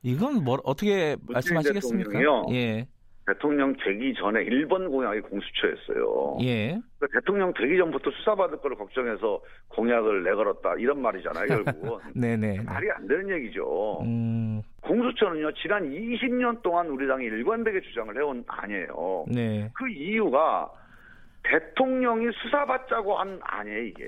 이건 0.03 0.45
뭐 0.45 0.59
어떻게 0.65 1.17
말씀하시겠습니까? 1.29 2.11
대통령이요? 2.11 2.47
예, 2.55 2.87
대통령 3.27 3.77
되기 3.85 4.15
전에 4.15 4.45
1번 4.45 4.91
공약이 4.91 5.21
공수처였어요. 5.21 6.39
예, 6.43 6.81
그러니까 6.99 7.21
대통령 7.21 7.53
되기 7.53 7.77
전부터 7.77 8.11
수사받을 8.11 8.59
거를 8.59 8.77
걱정해서 8.77 9.41
공약을 9.69 10.25
내걸었다 10.25 10.75
이런 10.79 11.03
말이잖아요 11.03 11.47
결국은. 11.47 11.99
네네. 12.15 12.63
말이 12.65 12.91
안 12.91 13.07
되는 13.07 13.29
얘기죠. 13.29 14.01
음, 14.03 14.63
공수처는요 14.81 15.53
지난 15.55 15.91
20년 15.91 16.63
동안 16.63 16.89
우리 16.89 17.07
당이 17.07 17.25
일관되게 17.27 17.81
주장을 17.83 18.17
해온 18.17 18.43
아니에요. 18.47 19.27
네, 19.29 19.71
그 19.75 19.89
이유가 19.89 20.71
대통령이 21.43 22.27
수사받자고 22.43 23.19
한 23.19 23.39
아니에요 23.43 23.83
이게. 23.83 24.05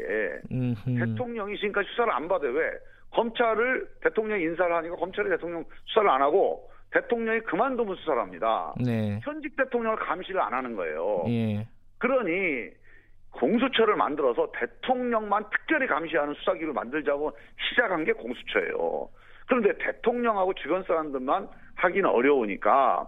음, 0.52 0.74
대통령이 0.86 1.56
지금까지 1.58 1.88
수사를 1.90 2.12
안 2.12 2.28
받아요. 2.28 2.52
왜? 2.52 2.70
검찰을 3.14 3.86
대통령이 4.02 4.42
인사를 4.42 4.74
하니까 4.74 4.96
검찰이 4.96 5.28
대통령 5.28 5.64
수사를 5.86 6.08
안 6.08 6.22
하고 6.22 6.68
대통령이 6.92 7.40
그만두면 7.40 7.96
수사를 7.96 8.20
합니다. 8.20 8.74
네, 8.84 9.20
현직 9.22 9.56
대통령을 9.56 9.98
감시를 9.98 10.40
안 10.40 10.52
하는 10.52 10.76
거예요. 10.76 11.24
예, 11.28 11.66
그러니 11.98 12.70
공수처를 13.32 13.96
만들어서 13.96 14.50
대통령만 14.52 15.44
특별히 15.50 15.86
감시하는 15.86 16.34
수사기를 16.34 16.72
만들자고 16.72 17.32
시작한 17.68 18.04
게 18.04 18.12
공수처예요. 18.12 19.08
그런데 19.46 19.76
대통령하고 19.78 20.54
주변 20.54 20.82
사람들만 20.84 21.48
하기는 21.76 22.08
어려우니까 22.08 23.06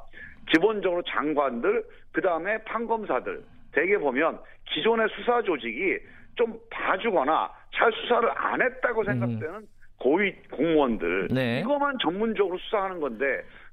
기본적으로 0.51 1.03
장관들 1.03 1.85
그 2.13 2.21
다음에 2.21 2.63
판검사들 2.65 3.45
대개 3.73 3.99
보면 3.99 4.39
기존의 4.71 5.09
수사 5.15 5.43
조직이 5.43 5.99
좀 6.37 6.59
봐주거나 6.71 7.51
잘 7.75 7.93
수사를 7.93 8.29
안 8.35 8.63
했다고 8.63 9.05
생각되는 9.05 9.67
고위 10.05 10.35
공무원들 10.53 11.29
네. 11.31 11.61
이거만 11.61 11.97
전문적으로 12.03 12.59
수사하는 12.59 13.01
건데 13.01 13.25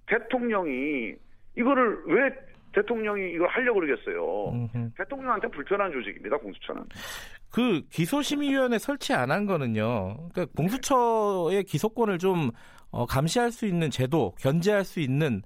대통령이 0.08 1.14
이거를 1.58 1.98
왜 2.06 2.30
대통령이 2.74 3.34
이걸 3.34 3.50
하려고 3.50 3.82
그러겠어요. 3.82 4.50
음흠. 4.54 4.92
대통령한테 4.98 5.50
불편한 5.50 5.92
조직입니다, 5.92 6.38
공수처는. 6.38 6.84
그 7.52 7.82
기소심의위원회 7.90 8.78
설치 8.80 9.14
안 9.14 9.30
한 9.30 9.46
거는요. 9.46 10.30
그러니까 10.32 10.46
공수처의 10.56 11.66
기소권을 11.66 12.18
좀 12.18 12.52
어, 12.92 13.06
감시할 13.06 13.52
수 13.52 13.66
있는 13.66 13.90
제도, 13.90 14.34
견제할 14.40 14.84
수 14.84 15.00
있는 15.00 15.42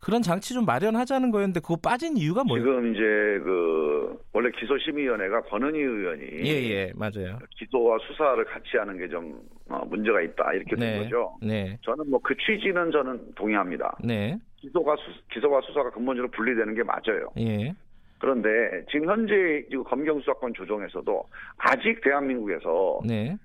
그런 0.00 0.20
장치 0.22 0.52
좀 0.52 0.66
마련하자는 0.66 1.30
거였는데 1.30 1.60
그거 1.60 1.76
빠진 1.82 2.16
이유가 2.16 2.44
뭐예요? 2.44 2.64
지금 2.64 2.94
이제 2.94 3.00
그 3.44 4.18
원래 4.32 4.50
기소심의위원회가 4.58 5.40
권은희 5.42 5.78
의원이 5.78 6.22
예, 6.44 6.70
예, 6.70 6.92
맞아요. 6.94 7.38
기소와 7.58 7.98
수사를 8.06 8.44
같이 8.44 8.76
하는 8.76 8.98
게좀 8.98 9.40
어, 9.70 9.82
문제가 9.86 10.20
있다 10.20 10.52
이렇게 10.52 10.76
된 10.76 10.78
네, 10.80 11.02
거죠. 11.04 11.34
네, 11.42 11.78
저는 11.82 12.10
뭐 12.10 12.20
그 12.22 12.34
취지는 12.36 12.90
저는 12.92 13.34
동의합니다. 13.34 13.96
네, 14.04 14.36
기소가 14.56 14.94
수, 14.96 15.02
기소와 15.32 15.60
수사가 15.62 15.90
근본적으로 15.90 16.30
분리되는 16.30 16.74
게 16.74 16.82
맞아요. 16.82 17.28
예, 17.38 17.72
그런데 18.18 18.48
지금 18.90 19.08
현재 19.10 19.64
검경 19.88 20.20
수사권 20.20 20.52
조정에서도 20.54 21.24
아직 21.56 22.00
대한민국에서 22.02 23.00
네, 23.06 23.36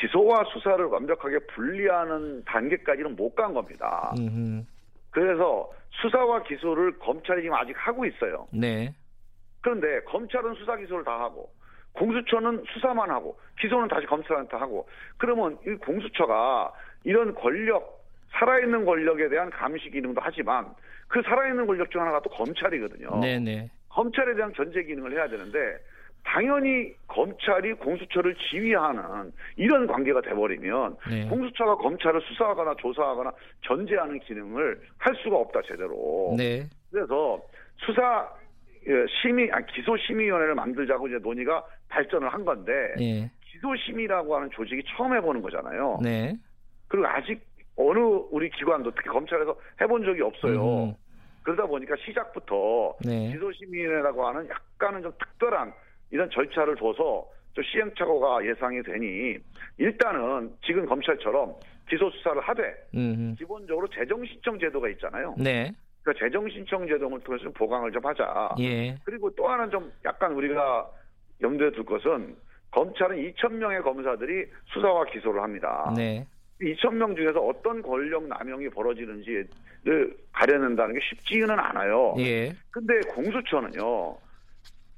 기소와 0.00 0.44
수사를 0.52 0.84
완벽하게 0.84 1.38
분리하는 1.54 2.44
단계까지는 2.44 3.16
못 3.16 3.34
간 3.34 3.54
겁니다. 3.54 4.12
음, 4.18 4.66
그래서 5.10 5.70
수사와 5.90 6.42
기소를 6.42 6.98
검찰이 6.98 7.42
지금 7.42 7.54
아직 7.54 7.74
하고 7.76 8.04
있어요. 8.04 8.46
네, 8.52 8.94
그런데 9.60 10.00
검찰은 10.04 10.54
수사 10.54 10.76
기소를 10.76 11.04
다 11.04 11.20
하고 11.20 11.50
공수처는 11.92 12.64
수사만 12.72 13.10
하고 13.10 13.38
기소는 13.60 13.88
다시 13.88 14.06
검찰한테 14.06 14.56
하고 14.56 14.88
그러면 15.16 15.58
이 15.66 15.70
공수처가 15.76 16.72
이런 17.04 17.34
권력 17.34 17.98
살아있는 18.32 18.84
권력에 18.84 19.28
대한 19.28 19.50
감시 19.50 19.90
기능도 19.90 20.20
하지만 20.22 20.66
그 21.08 21.22
살아있는 21.22 21.66
권력 21.66 21.90
중 21.90 22.00
하나가 22.00 22.20
또 22.20 22.28
검찰이거든요. 22.30 23.18
네, 23.20 23.38
네, 23.38 23.70
검찰에 23.88 24.34
대한 24.34 24.52
견제 24.52 24.82
기능을 24.82 25.12
해야 25.12 25.28
되는데 25.28 25.78
당연히 26.24 26.92
검찰이 27.06 27.72
공수처를 27.74 28.34
지휘하는 28.50 29.32
이런 29.56 29.86
관계가 29.86 30.20
돼버리면 30.20 30.96
네. 31.10 31.26
공수처가 31.28 31.76
검찰을 31.76 32.20
수사하거나 32.20 32.74
조사하거나 32.78 33.32
견제하는 33.62 34.18
기능을 34.20 34.80
할 34.98 35.14
수가 35.16 35.36
없다 35.36 35.62
제대로. 35.62 36.34
네, 36.36 36.68
그래서 36.90 37.40
수사 37.78 38.28
예, 38.86 39.04
심의 39.20 39.50
아 39.52 39.60
기소 39.60 39.96
심의위원회를 39.96 40.54
만들자고 40.54 41.08
이제 41.08 41.18
논의가 41.18 41.64
발전을 41.88 42.32
한 42.32 42.44
건데 42.44 42.72
예, 43.00 43.30
기소 43.44 43.74
심의라고 43.76 44.36
하는 44.36 44.50
조직이 44.50 44.82
처음 44.96 45.14
해보는 45.14 45.42
거잖아요. 45.42 45.98
네, 46.02 46.34
그리고 46.88 47.06
아직 47.06 47.40
어느 47.76 47.98
우리 48.30 48.50
기관도 48.50 48.90
특히 48.94 49.08
검찰에서 49.08 49.56
해본 49.80 50.04
적이 50.04 50.22
없어요. 50.22 50.84
음. 50.84 50.94
그러다 51.42 51.66
보니까 51.66 51.94
시작부터 52.04 52.94
네, 53.04 53.32
기소 53.32 53.50
심의위원회라고 53.52 54.26
하는 54.26 54.48
약간은 54.48 55.02
좀 55.02 55.12
특별한 55.18 55.72
이런 56.10 56.28
절차를 56.30 56.76
둬서 56.76 57.26
좀 57.54 57.64
시행착오가 57.64 58.44
예상이 58.46 58.82
되니 58.82 59.36
일단은 59.78 60.52
지금 60.64 60.86
검찰처럼 60.86 61.54
기소 61.88 62.10
수사를 62.10 62.40
하되 62.40 62.62
음, 62.94 63.34
기본적으로 63.38 63.88
재정 63.88 64.24
신청 64.24 64.58
제도가 64.58 64.88
있잖아요. 64.90 65.34
네, 65.38 65.72
그 66.02 66.12
재정 66.18 66.48
신청 66.48 66.86
제도를 66.86 67.20
통해서 67.20 67.44
좀 67.44 67.52
보강을 67.54 67.92
좀 67.92 68.04
하자. 68.04 68.54
예, 68.60 68.96
그리고 69.04 69.30
또 69.34 69.48
하나 69.48 69.68
좀 69.68 69.90
약간 70.04 70.32
우리가 70.32 70.88
염두에 71.40 71.70
둘 71.72 71.84
것은 71.84 72.36
검찰은 72.70 73.16
2천 73.16 73.54
명의 73.54 73.80
검사들이 73.80 74.46
수사와 74.66 75.06
기소를 75.06 75.42
합니다. 75.42 75.92
네, 75.96 76.26
2천 76.60 76.94
명 76.94 77.16
중에서 77.16 77.40
어떤 77.40 77.80
권력 77.80 78.26
남용이 78.26 78.68
벌어지는지를 78.68 79.48
가려낸다는 80.32 80.94
게 80.94 81.00
쉽지는 81.00 81.58
않아요. 81.58 82.14
예, 82.18 82.52
근데 82.70 83.00
공수처는요. 83.14 84.16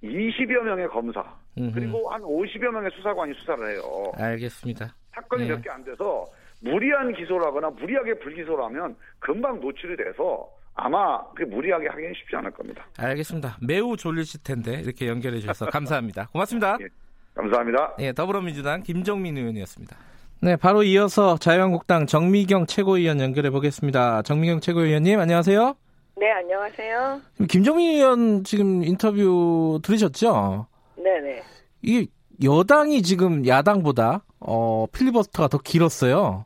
20여 0.03 0.61
명의 0.63 0.89
검사 0.89 1.23
음흠. 1.59 1.73
그리고 1.75 2.09
한 2.11 2.21
50여 2.23 2.71
명의 2.71 2.91
수사관이 2.97 3.35
수사를 3.35 3.73
해요. 3.73 4.13
알겠습니다. 4.17 4.95
사건이 5.15 5.45
네. 5.47 5.55
몇개 5.55 5.69
안 5.71 5.85
돼서 5.85 6.27
무리한 6.61 7.13
기소를 7.15 7.47
하거나 7.47 7.71
무리하게 7.71 8.19
불기소를 8.19 8.65
하면 8.65 8.97
금방 9.19 9.61
노출이 9.61 9.97
돼서 9.97 10.49
아마 10.75 11.23
그 11.35 11.43
무리하게 11.43 11.89
하기는 11.89 12.13
쉽지 12.15 12.37
않을 12.37 12.51
겁니다. 12.53 12.87
알겠습니다. 12.99 13.59
매우 13.61 13.97
졸리실 13.97 14.43
텐데 14.43 14.81
이렇게 14.81 15.09
연결해 15.09 15.41
주셔서 15.41 15.67
감사합니다. 15.71 16.29
고맙습니다. 16.33 16.79
예. 16.81 16.89
감사합니다. 17.35 17.95
예, 18.01 18.13
더불어민주당 18.13 18.83
김종민 18.83 19.37
의원이었습니다. 19.37 19.97
네, 20.43 20.57
바로 20.57 20.83
이어서 20.83 21.37
자유한국당 21.37 22.07
정미경 22.07 22.67
최고위원 22.67 23.21
연결해 23.21 23.51
보겠습니다. 23.51 24.23
정미경 24.23 24.61
최고위원님, 24.61 25.21
안녕하세요. 25.21 25.75
네, 26.17 26.31
안녕하세요. 26.33 27.21
김종민 27.49 27.95
의원 27.95 28.45
지금 28.45 28.83
인터뷰 28.83 29.81
들으셨죠? 29.83 30.67
네네. 30.97 31.43
이 31.83 32.09
여당이 32.43 33.03
지금 33.03 33.47
야당보다 33.47 34.25
어, 34.41 34.87
필리버스터가 34.93 35.49
더 35.49 35.59
길었어요. 35.59 36.45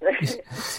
네. 0.00 0.08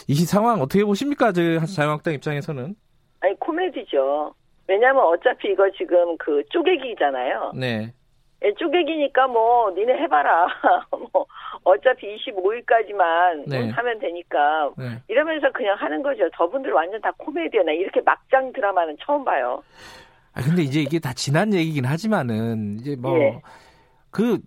이 0.08 0.16
상황 0.26 0.62
어떻게 0.62 0.84
보십니까? 0.84 1.32
저 1.32 1.66
자유한국당 1.66 2.14
입장에서는. 2.14 2.76
아니, 3.22 3.40
코미디죠. 3.40 4.34
왜냐면 4.68 5.04
어차피 5.04 5.50
이거 5.52 5.70
지금 5.78 6.18
그 6.18 6.44
쪼개기잖아요. 6.50 7.54
네. 7.56 7.94
예, 8.44 8.54
쪼개기니까 8.56 9.28
뭐, 9.28 9.72
니네 9.72 9.94
해봐라. 10.04 10.48
뭐, 11.14 11.26
어차피 11.64 12.16
25일까지만 12.18 13.48
네. 13.48 13.70
하면 13.70 14.00
되니까 14.00 14.72
네. 14.78 14.86
이러면서 15.08 15.52
그냥 15.52 15.76
하는 15.78 16.02
거죠. 16.02 16.28
저분들 16.36 16.72
완전 16.72 17.00
다 17.02 17.12
코미디어나 17.18 17.72
이렇게 17.72 18.02
막장 18.02 18.52
드라마는 18.52 18.98
처음 19.06 19.24
봐요. 19.24 19.62
아, 20.34 20.42
근데 20.42 20.64
이제 20.64 20.82
이게 20.82 20.98
다 21.00 21.14
지난 21.14 21.54
얘기긴 21.54 21.86
하지만은 21.86 22.78
이제 22.80 22.96
뭐 22.96 23.16
예. 23.20 23.40
그 24.10 24.40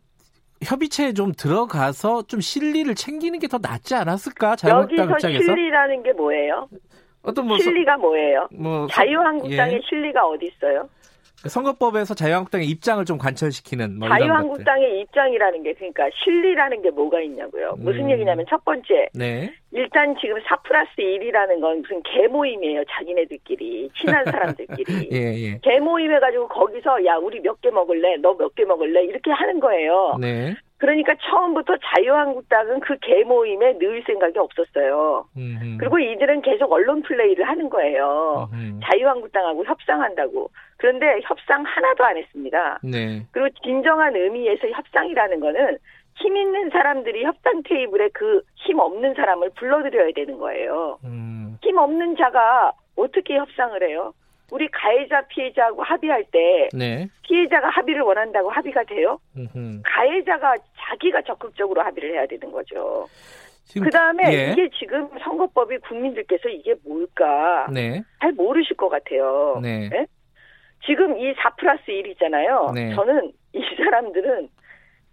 협의체에 0.64 1.12
좀 1.12 1.32
들어가서 1.32 2.22
좀 2.22 2.40
실리를 2.40 2.92
챙기는 2.94 3.38
게 3.38 3.46
더 3.46 3.58
낫지 3.58 3.94
않았을까? 3.94 4.52
여기서 4.52 4.66
자유한국당 4.66 5.10
입장에서 5.12 5.42
실리라는 5.44 6.02
게 6.02 6.12
뭐예요? 6.14 6.68
어떤 7.22 7.46
뭐, 7.46 7.56
서- 7.58 7.62
실리가 7.64 7.96
뭐예요? 7.98 8.48
뭐 8.50 8.86
자유한국당의 8.88 9.74
예. 9.74 9.80
실리가 9.88 10.26
어디 10.26 10.46
있어요? 10.46 10.88
선거법에서 11.48 12.14
자유한국당의 12.14 12.66
입장을 12.68 13.04
좀 13.04 13.18
관철시키는 13.18 13.98
뭐. 13.98 14.08
자유한국당의 14.08 15.00
입장이라는 15.00 15.62
게 15.62 15.74
그러니까 15.74 16.08
실리라는 16.24 16.82
게 16.82 16.90
뭐가 16.90 17.20
있냐고요. 17.20 17.74
무슨 17.78 18.04
음. 18.04 18.10
얘기냐면 18.10 18.44
첫 18.48 18.64
번째 18.64 19.08
네. 19.14 19.52
일단 19.72 20.14
지금 20.20 20.36
4 20.48 20.56
플러스 20.62 20.90
1이라는 20.98 21.60
건 21.60 21.82
무슨 21.82 22.02
개모임이에요. 22.02 22.84
자기네들끼리 22.90 23.90
친한 23.96 24.24
사람들끼리. 24.24 25.08
예, 25.12 25.34
예. 25.52 25.58
개모임 25.62 26.12
해가지고 26.12 26.48
거기서 26.48 27.04
야 27.06 27.16
우리 27.16 27.40
몇 27.40 27.60
개 27.60 27.70
먹을래? 27.70 28.16
너 28.18 28.34
몇 28.34 28.54
개 28.54 28.64
먹을래? 28.64 29.04
이렇게 29.04 29.30
하는 29.30 29.58
거예요. 29.60 30.16
네. 30.20 30.54
그러니까 30.84 31.14
처음부터 31.30 31.76
자유한국당은 31.82 32.80
그 32.80 32.98
개모임에 32.98 33.78
늘 33.78 34.02
생각이 34.06 34.38
없었어요. 34.38 35.24
음, 35.34 35.78
그리고 35.80 35.98
이들은 35.98 36.42
계속 36.42 36.70
언론 36.70 37.00
플레이를 37.00 37.48
하는 37.48 37.70
거예요. 37.70 38.50
음, 38.52 38.80
자유한국당하고 38.84 39.64
협상한다고. 39.64 40.50
그런데 40.76 41.20
협상 41.22 41.62
하나도 41.62 42.04
안 42.04 42.18
했습니다. 42.18 42.80
네. 42.82 43.22
그리고 43.32 43.48
진정한 43.64 44.14
의미에서 44.14 44.68
협상이라는 44.68 45.40
거는 45.40 45.78
힘 46.16 46.36
있는 46.36 46.68
사람들이 46.68 47.24
협상 47.24 47.62
테이블에 47.62 48.08
그 48.12 48.42
힘 48.66 48.78
없는 48.78 49.14
사람을 49.14 49.50
불러들여야 49.56 50.12
되는 50.14 50.38
거예요. 50.38 50.98
음, 51.04 51.58
힘 51.62 51.76
없는 51.78 52.16
자가 52.16 52.72
어떻게 52.96 53.36
협상을 53.36 53.82
해요? 53.88 54.12
우리 54.50 54.68
가해자 54.68 55.22
피해자하고 55.28 55.82
합의할 55.82 56.24
때 56.30 56.68
네. 56.72 57.08
피해자가 57.22 57.68
합의를 57.70 58.02
원한다고 58.02 58.50
합의가 58.50 58.84
돼요? 58.84 59.18
음, 59.36 59.82
가해자가 59.84 60.54
자기가 60.76 61.22
적극적으로 61.22 61.82
합의를 61.82 62.12
해야 62.12 62.26
되는 62.26 62.52
거죠. 62.52 63.06
그 63.72 63.90
다음에 63.90 64.22
예. 64.32 64.52
이게 64.52 64.68
지금 64.78 65.08
선거법이 65.20 65.78
국민들께서 65.78 66.48
이게 66.48 66.74
뭘까 66.84 67.66
네. 67.72 68.02
잘 68.20 68.32
모르실 68.32 68.76
것 68.76 68.88
같아요. 68.88 69.58
네. 69.62 69.88
예? 69.92 70.06
지금 70.86 71.18
이 71.18 71.34
4 71.34 71.56
플러스 71.56 71.90
1 71.90 72.06
있잖아요. 72.08 72.70
네. 72.74 72.94
저는 72.94 73.32
이 73.54 73.62
사람들은 73.76 74.48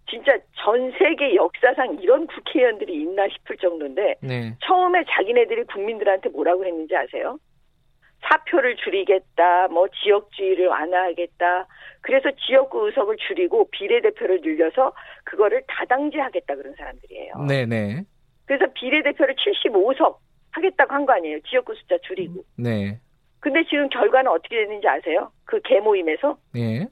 진짜 0.09 0.37
전 0.57 0.91
세계 0.99 1.33
역사상 1.35 1.97
이런 2.01 2.27
국회의원들이 2.27 2.93
있나 3.01 3.27
싶을 3.29 3.55
정도인데 3.57 4.15
네. 4.21 4.53
처음에 4.65 5.05
자기네들이 5.09 5.63
국민들한테 5.65 6.29
뭐라고 6.29 6.65
했는지 6.65 6.95
아세요? 6.95 7.37
사표를 8.23 8.75
줄이겠다, 8.77 9.67
뭐 9.69 9.87
지역주의를 9.89 10.67
완화하겠다. 10.67 11.67
그래서 12.01 12.29
지역구 12.45 12.85
의석을 12.87 13.17
줄이고 13.17 13.69
비례대표를 13.71 14.41
늘려서 14.41 14.93
그거를 15.23 15.63
다당제 15.67 16.19
하겠다 16.19 16.55
그런 16.55 16.73
사람들이에요. 16.75 17.33
네, 17.47 17.65
네. 17.65 18.03
그래서 18.45 18.65
비례대표를 18.73 19.35
75석 19.35 20.17
하겠다고 20.51 20.93
한 20.93 21.05
거 21.05 21.13
아니에요. 21.13 21.39
지역구 21.41 21.73
숫자 21.75 21.97
줄이고. 22.03 22.43
네. 22.57 22.99
근데 23.39 23.63
지금 23.63 23.89
결과는 23.89 24.29
어떻게 24.29 24.57
됐는지 24.57 24.87
아세요? 24.87 25.31
그 25.45 25.59
개모임에서? 25.61 26.37
예. 26.57 26.87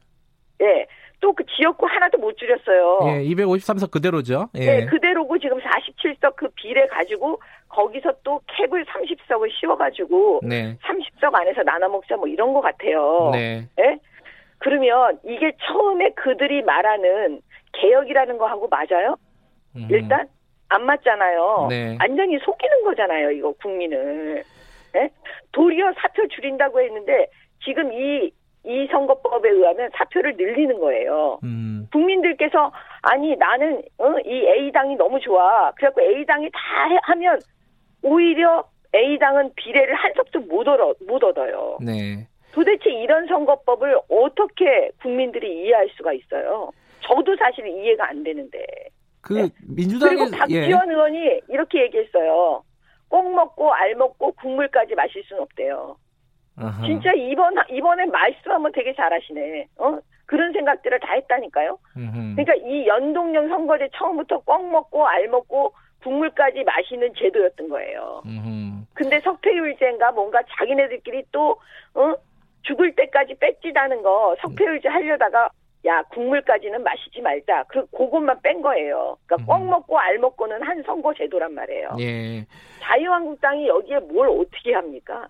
예. 0.62 0.88
또 1.20 1.34
그 1.34 1.44
지역구 1.56 1.86
하나도 1.86 2.18
못 2.18 2.38
줄였어요. 2.38 3.00
예, 3.08 3.24
253석 3.30 3.92
그대로죠. 3.92 4.50
예. 4.56 4.60
네, 4.66 4.86
그대로고 4.86 5.38
지금 5.40 5.58
47석 5.60 6.36
그 6.36 6.50
비례 6.56 6.86
가지고 6.88 7.40
거기서 7.70 8.12
또 8.24 8.42
캡을 8.48 8.86
30석을 8.86 9.50
씌워가지고 9.60 10.42
네. 10.44 10.78
30석 10.84 11.34
안에서 11.34 11.64
나눠 11.64 11.88
먹자 11.90 12.18
뭐 12.18 12.28
이런 12.28 12.54
것 12.54 12.62
같아요. 12.62 13.30
네. 13.34 13.68
예? 13.80 14.00
그러면 14.58 15.20
이게 15.24 15.52
처음에 15.68 16.10
그들이 16.12 16.62
말하는 16.64 17.42
개혁이라는 17.74 18.38
거 18.38 18.48
하고 18.48 18.68
맞아요? 18.68 19.16
음, 19.76 19.88
일단 19.90 20.28
안 20.70 20.84
맞잖아요. 20.86 21.68
네. 21.70 21.98
완전히 22.00 22.38
속이는 22.40 22.84
거잖아요, 22.84 23.32
이거 23.32 23.54
국민을. 23.54 24.44
예? 24.96 25.10
도리어 25.52 25.94
사표 26.02 26.28
줄인다고 26.28 26.82
했는데 26.82 27.28
지금 27.64 27.94
이, 27.94 28.32
이 28.70 28.88
선거법에 28.92 29.50
의하면 29.50 29.90
사표를 29.96 30.36
늘리는 30.38 30.80
거예요. 30.80 31.40
음, 31.44 31.88
국민들께서 31.92 32.72
아니 33.02 33.36
나는 33.36 33.82
어, 33.98 34.14
이 34.24 34.32
A 34.48 34.72
당이 34.72 34.96
너무 34.96 35.20
좋아. 35.20 35.72
그래갖고 35.72 36.02
A 36.02 36.24
당이 36.26 36.50
다 36.54 36.88
해- 36.88 37.00
하면 37.02 37.40
오히려 38.04 38.64
A 38.96 39.18
당은 39.18 39.54
비례를 39.56 39.96
한 39.96 40.14
석도 40.16 40.42
못 40.42 40.68
얻어 40.68 40.94
못 41.08 41.24
얻어요. 41.24 41.80
네. 41.82 42.28
도대체 42.52 42.92
이런 42.92 43.26
선거법을 43.26 43.98
어떻게 44.08 44.92
국민들이 45.02 45.64
이해할 45.64 45.90
수가 45.98 46.14
있어요? 46.14 46.72
저도 47.02 47.36
사실 47.38 47.66
이해가 47.68 48.10
안 48.10 48.24
되는데. 48.24 48.64
그 49.22 49.34
네. 49.34 49.50
민주당의 49.68 50.18
그리고 50.18 50.38
박지원 50.38 50.90
의원이 50.92 51.42
이렇게 51.50 51.82
얘기했어요. 51.84 52.64
꼭 53.10 53.34
먹고 53.34 53.74
알 53.74 53.96
먹고 53.96 54.32
국물까지 54.34 54.94
마실 54.94 55.24
수는 55.24 55.42
없대요. 55.42 55.96
아하. 56.60 56.86
진짜 56.86 57.12
이번 57.14 57.56
이번에 57.70 58.06
말씀하면 58.06 58.72
되게 58.72 58.94
잘하시네. 58.94 59.68
어 59.78 60.00
그런 60.26 60.52
생각들을 60.54 61.00
다 61.00 61.14
했다니까요. 61.14 61.78
음흠. 61.98 62.36
그러니까 62.36 62.54
이 62.68 62.86
연동형 62.88 63.50
선거제 63.50 63.90
처음부터 63.96 64.40
꼭 64.40 64.70
먹고 64.70 65.08
알 65.08 65.28
먹고 65.28 65.74
국물까지 66.04 66.64
마시는 66.64 67.14
제도였던 67.16 67.70
거예요. 67.70 68.22
음흠. 68.26 68.86
근데 68.94 69.20
석패율제인가 69.22 70.12
뭔가 70.12 70.42
자기네들끼리 70.58 71.24
또 71.32 71.60
어? 71.94 72.14
죽을 72.64 72.94
때까지 72.94 73.36
뺏지다는 73.36 74.02
거 74.02 74.36
석패율제 74.42 74.90
하려다가 74.90 75.50
야 75.86 76.04
국물까지는 76.04 76.84
마시지 76.84 77.22
말자. 77.22 77.64
그 77.70 77.86
그것만 77.88 78.42
뺀 78.44 78.62
거예요. 78.62 79.18
그러니까 79.26 79.52
꼭 79.52 79.64
음. 79.64 79.70
먹고 79.70 79.98
알 79.98 80.18
먹고는 80.18 80.62
한 80.62 80.84
선거 80.84 81.14
제도란 81.14 81.54
말이에요. 81.54 81.96
예. 82.00 82.46
자유한국당이 82.82 83.68
여기에 83.68 84.00
뭘 84.00 84.28
어떻게 84.30 84.74
합니까? 84.74 85.28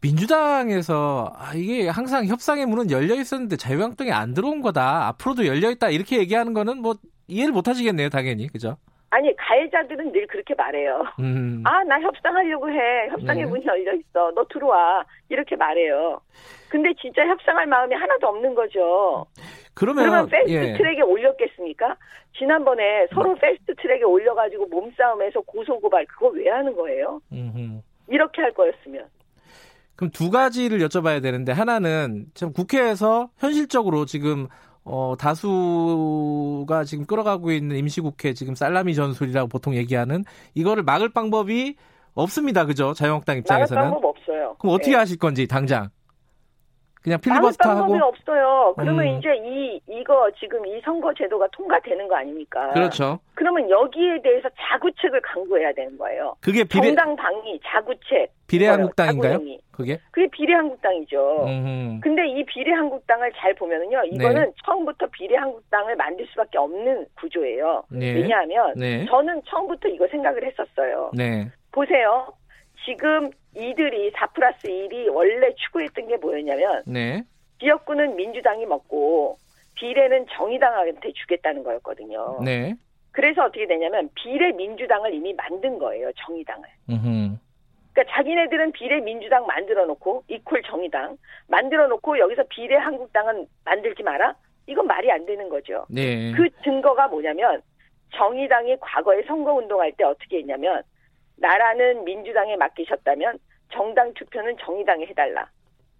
민주당에서 0.00 1.32
아, 1.36 1.52
이게 1.54 1.88
항상 1.88 2.26
협상의 2.26 2.66
문은 2.66 2.90
열려 2.90 3.14
있었는데 3.14 3.56
자유한국당이 3.56 4.12
안 4.12 4.34
들어온 4.34 4.62
거다. 4.62 5.08
앞으로도 5.08 5.46
열려 5.46 5.70
있다. 5.70 5.90
이렇게 5.90 6.18
얘기하는 6.18 6.54
거는 6.54 6.78
뭐 6.82 6.94
이해를 7.26 7.52
못 7.52 7.66
하시겠네요, 7.68 8.08
당연히. 8.08 8.46
그죠? 8.48 8.76
아니 9.10 9.34
가해자들은 9.36 10.12
늘 10.12 10.26
그렇게 10.26 10.54
말해요. 10.54 11.02
음. 11.20 11.62
아 11.64 11.82
나 11.84 11.98
협상하려고 12.00 12.70
해. 12.70 13.08
협상의 13.10 13.44
네. 13.44 13.48
문이 13.50 13.64
열려 13.66 13.94
있어. 13.94 14.30
너 14.34 14.44
들어와. 14.52 15.04
이렇게 15.30 15.56
말해요. 15.56 16.20
근데 16.68 16.90
진짜 17.00 17.26
협상할 17.26 17.66
마음이 17.66 17.94
하나도 17.94 18.26
없는 18.28 18.54
거죠. 18.54 19.26
그러면, 19.74 20.04
그러면 20.04 20.28
패스트 20.28 20.50
예. 20.52 20.76
트랙에 20.76 21.00
올렸겠습니까? 21.02 21.96
지난번에 22.36 23.06
서로 23.14 23.34
패스트 23.36 23.74
트랙에 23.76 24.02
올려가지고 24.02 24.66
몸싸움에서 24.66 25.40
고소고발 25.40 26.04
그거 26.06 26.28
왜 26.28 26.50
하는 26.50 26.74
거예요? 26.76 27.20
음흠. 27.32 27.80
이렇게 28.08 28.42
할 28.42 28.52
거였으면. 28.52 29.06
그럼 29.98 30.12
두 30.12 30.30
가지를 30.30 30.78
여쭤봐야 30.78 31.20
되는데 31.20 31.50
하나는 31.50 32.26
참 32.32 32.52
국회에서 32.52 33.30
현실적으로 33.36 34.06
지금 34.06 34.46
어, 34.84 35.16
다수가 35.18 36.84
지금 36.84 37.04
끌어가고 37.04 37.50
있는 37.50 37.76
임시국회 37.76 38.32
지금 38.32 38.54
살라미 38.54 38.94
전술이라고 38.94 39.48
보통 39.48 39.74
얘기하는 39.74 40.24
이거를 40.54 40.84
막을 40.84 41.08
방법이 41.08 41.74
없습니다. 42.14 42.64
그죠? 42.64 42.94
자유한국당 42.94 43.38
입장에서는. 43.38 43.82
방법 43.82 44.04
없어요. 44.04 44.54
그럼 44.60 44.76
어떻게 44.76 44.92
네. 44.92 44.98
하실 44.98 45.18
건지 45.18 45.48
당장. 45.48 45.90
그냥 47.02 47.20
필리버스터 47.20 47.68
방법이 47.68 47.92
하고 47.94 48.08
없어요. 48.08 48.74
그러면 48.76 49.06
음. 49.06 49.18
이제 49.18 49.28
이 49.36 49.80
이거 49.88 50.30
지금 50.38 50.66
이 50.66 50.80
선거 50.84 51.12
제도가 51.14 51.46
통과되는 51.52 52.08
거 52.08 52.16
아닙니까? 52.16 52.70
그렇죠. 52.70 53.20
그러면 53.34 53.70
여기에 53.70 54.22
대해서 54.22 54.48
자구책을 54.58 55.20
강구해야 55.20 55.72
되는 55.72 55.96
거예요. 55.96 56.34
그게 56.40 56.64
비례 56.64 56.88
정당 56.88 57.16
방위, 57.16 57.60
자구책. 57.64 58.32
비례한국당인가요? 58.48 59.32
자구행위. 59.32 59.60
그게? 59.70 59.98
그게 60.10 60.26
비례한국당이죠. 60.32 61.44
음. 61.46 62.00
근데 62.02 62.26
이 62.26 62.44
비례한국당을 62.44 63.30
잘 63.36 63.54
보면은요, 63.54 64.04
이거는 64.06 64.52
처음부터 64.64 65.06
비례한국당을 65.12 65.94
만들 65.96 66.26
수밖에 66.28 66.58
없는 66.58 67.06
구조예요. 67.20 67.84
네. 67.90 68.14
왜냐하면 68.14 68.72
네. 68.74 69.04
저는 69.06 69.42
처음부터 69.46 69.88
이거 69.88 70.08
생각을 70.08 70.44
했었어요. 70.44 71.10
네. 71.14 71.48
보세요. 71.70 72.32
지금 72.84 73.30
이들이 73.54 74.10
4 74.14 74.26
플러스 74.28 74.68
1이 74.68 75.12
원래 75.12 75.54
추구했던 75.54 76.08
게 76.08 76.16
뭐였냐면 76.16 76.82
네. 76.86 77.22
지역구는 77.60 78.16
민주당이 78.16 78.66
먹고 78.66 79.38
비례는 79.74 80.26
정의당한테 80.32 81.12
주겠다는 81.12 81.62
거였거든요. 81.62 82.40
네. 82.44 82.74
그래서 83.12 83.44
어떻게 83.44 83.66
되냐면 83.66 84.10
비례 84.14 84.52
민주당을 84.52 85.14
이미 85.14 85.32
만든 85.34 85.78
거예요. 85.78 86.10
정의당을. 86.24 86.68
음흠. 86.90 87.36
그러니까 87.92 88.14
자기네들은 88.14 88.72
비례 88.72 89.00
민주당 89.00 89.46
만들어 89.46 89.86
놓고 89.86 90.24
이퀄 90.28 90.60
정의당 90.66 91.16
만들어 91.48 91.88
놓고 91.88 92.18
여기서 92.18 92.44
비례 92.48 92.76
한국당은 92.76 93.46
만들지 93.64 94.02
마라. 94.02 94.34
이건 94.66 94.86
말이 94.86 95.10
안 95.10 95.24
되는 95.26 95.48
거죠. 95.48 95.86
네. 95.88 96.30
그 96.32 96.48
증거가 96.62 97.08
뭐냐면 97.08 97.62
정의당이 98.14 98.76
과거에 98.80 99.22
선거 99.22 99.54
운동할 99.54 99.92
때 99.92 100.04
어떻게 100.04 100.38
했냐면 100.38 100.82
나라는 101.40 102.04
민주당에 102.04 102.56
맡기셨다면 102.56 103.38
정당 103.72 104.12
투표는 104.14 104.56
정의당에 104.60 105.06
해달라. 105.06 105.48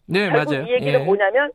네, 0.07 0.29
결국 0.31 0.53
맞아요. 0.55 0.67
이 0.67 0.73
얘기는 0.73 1.01
예. 1.01 1.05
뭐냐면 1.05 1.51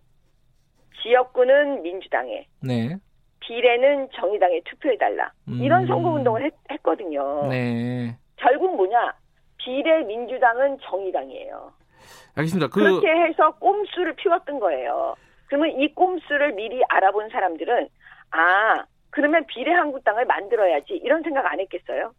지역구는 1.01 1.81
민주당에 1.81 2.47
네. 2.61 2.95
비례는 3.39 4.09
정의당에 4.13 4.61
투표해달라. 4.65 5.31
이런 5.47 5.81
음. 5.81 5.87
선거운동을 5.87 6.45
했, 6.45 6.53
했거든요. 6.71 7.47
네. 7.49 8.15
결국 8.37 8.75
뭐냐 8.75 9.13
비례 9.57 10.03
민주당은 10.03 10.77
정의당이에요. 10.83 11.73
알겠습니다. 12.35 12.67
그 12.67 12.79
그렇게 12.79 13.07
해서 13.07 13.51
꼼수를 13.59 14.13
피웠던 14.15 14.59
거예요. 14.59 15.15
그러면 15.47 15.71
이 15.79 15.93
꼼수를 15.93 16.53
미리 16.53 16.81
알아본 16.87 17.29
사람들은 17.29 17.87
아 18.31 18.85
그러면 19.09 19.45
비례 19.45 19.71
한국당을 19.71 20.25
만들어야지 20.25 20.93
이런 21.03 21.21
생각 21.21 21.45
안 21.51 21.59
했겠어요? 21.59 22.13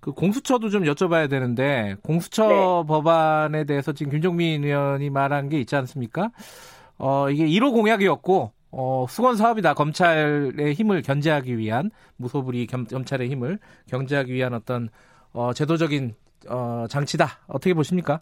그 0.00 0.12
공수처도 0.12 0.68
좀 0.68 0.84
여쭤봐야 0.84 1.28
되는데 1.28 1.96
공수처 2.02 2.46
네. 2.48 2.54
법안에 2.86 3.64
대해서 3.64 3.92
지금 3.92 4.12
김종민 4.12 4.64
의원이 4.64 5.10
말한 5.10 5.48
게 5.48 5.58
있지 5.60 5.74
않습니까? 5.76 6.30
어 6.98 7.30
이게 7.30 7.46
1호 7.46 7.72
공약이었고 7.72 8.52
어 8.70 9.06
수건 9.08 9.36
사업이다 9.36 9.74
검찰의 9.74 10.74
힘을 10.74 11.02
견제하기 11.02 11.56
위한 11.58 11.90
무소불위 12.16 12.66
겸, 12.66 12.84
검찰의 12.84 13.28
힘을 13.28 13.58
견제하기 13.88 14.32
위한 14.32 14.54
어떤 14.54 14.88
어 15.32 15.52
제도적인 15.52 16.14
어 16.48 16.86
장치다 16.88 17.26
어떻게 17.48 17.74
보십니까? 17.74 18.20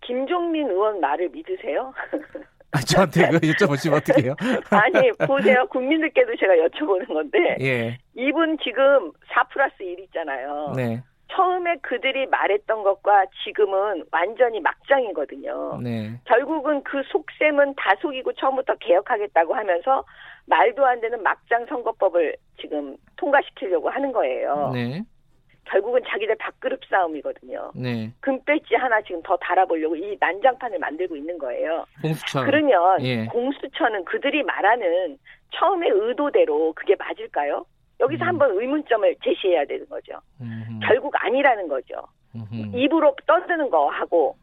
김종민 0.00 0.68
의원 0.68 1.00
말을 1.00 1.28
믿으세요? 1.30 1.92
아, 2.72 2.80
저한테 2.80 3.28
그 3.28 3.38
여쭤보시면 3.38 3.96
어떡해요? 3.98 4.34
아니 4.70 5.12
보세요 5.26 5.66
국민들께도 5.66 6.36
제가 6.36 6.54
여쭤보는 6.54 7.06
건데 7.06 7.56
예, 7.60 7.98
이분 8.14 8.56
지금 8.64 9.12
4 9.34 9.44
플러스 9.44 9.82
1 9.82 10.00
있잖아요. 10.00 10.72
네, 10.74 11.02
처음에 11.30 11.76
그들이 11.82 12.26
말했던 12.26 12.82
것과 12.82 13.26
지금은 13.44 14.04
완전히 14.10 14.60
막장이거든요. 14.60 15.80
네, 15.82 16.18
결국은 16.24 16.82
그 16.82 17.02
속셈은 17.12 17.74
다 17.76 17.94
속이고 18.00 18.32
처음부터 18.32 18.74
개혁하겠다고 18.76 19.54
하면서 19.54 20.04
말도 20.46 20.84
안 20.86 21.00
되는 21.02 21.22
막장 21.22 21.66
선거법을 21.66 22.36
지금 22.58 22.96
통과시키려고 23.16 23.90
하는 23.90 24.12
거예요. 24.12 24.70
네, 24.72 25.02
결국은 25.64 26.02
자기들 26.06 26.36
밥그릇 26.36 26.80
싸움이거든요. 26.90 27.72
네. 27.74 28.10
금배지 28.20 28.74
하나 28.74 29.00
지금 29.02 29.22
더 29.22 29.36
달아보려고 29.36 29.96
이 29.96 30.16
난장판을 30.20 30.78
만들고 30.78 31.16
있는 31.16 31.38
거예요. 31.38 31.86
공수처. 32.02 32.44
그러면 32.44 33.00
예. 33.02 33.24
공수처는 33.26 34.04
그들이 34.04 34.42
말하는 34.42 35.18
처음의 35.54 35.90
의도대로 35.90 36.72
그게 36.74 36.96
맞을까요? 36.96 37.64
여기서 38.00 38.24
음. 38.24 38.28
한번 38.28 38.50
의문점을 38.52 39.16
제시해야 39.22 39.64
되는 39.64 39.88
거죠. 39.88 40.14
음흠, 40.40 40.80
결국 40.84 41.14
아니라는 41.16 41.68
거죠. 41.68 41.94
음흠, 42.34 42.76
입으로 42.76 43.14
떠드는 43.26 43.70
거하고 43.70 44.36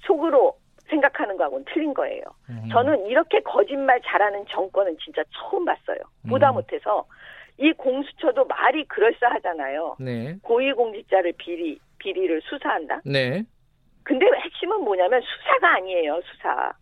속으로 0.00 0.56
생각하는 0.88 1.36
거하고는 1.36 1.64
틀린 1.72 1.94
거예요. 1.94 2.22
음흠. 2.50 2.68
저는 2.70 3.06
이렇게 3.06 3.40
거짓말 3.40 4.00
잘하는 4.04 4.44
정권은 4.48 4.96
진짜 5.02 5.22
처음 5.32 5.64
봤어요. 5.64 5.98
보다 6.28 6.50
음. 6.50 6.54
못해서 6.54 7.06
이 7.58 7.72
공수처도 7.72 8.44
말이 8.46 8.84
그럴싸하잖아요. 8.86 9.96
네, 10.00 10.36
고위공직자를 10.42 11.34
비리 11.38 11.78
비리를 11.98 12.42
수사한다. 12.44 13.00
네. 13.04 13.42
근데 14.02 14.26
핵심은 14.26 14.80
뭐냐면 14.84 15.20
수사가 15.22 15.76
아니에요. 15.76 16.20
수사 16.24 16.72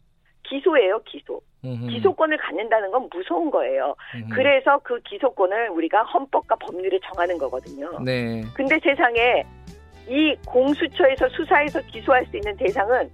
기소예요. 0.44 1.00
기소. 1.04 1.40
음흠, 1.64 1.86
기소권을 1.88 2.36
갖는다는 2.38 2.90
건 2.90 3.08
무서운 3.12 3.50
거예요. 3.50 3.94
음흠. 4.16 4.34
그래서 4.34 4.78
그 4.82 4.98
기소권을 5.02 5.68
우리가 5.70 6.02
헌법과 6.02 6.56
법률에 6.56 6.98
정하는 7.04 7.38
거거든요. 7.38 8.00
네. 8.04 8.42
근데 8.54 8.80
세상에 8.80 9.44
이 10.08 10.34
공수처에서 10.46 11.28
수사해서 11.28 11.80
기소할 11.82 12.26
수 12.26 12.36
있는 12.36 12.56
대상은 12.56 13.08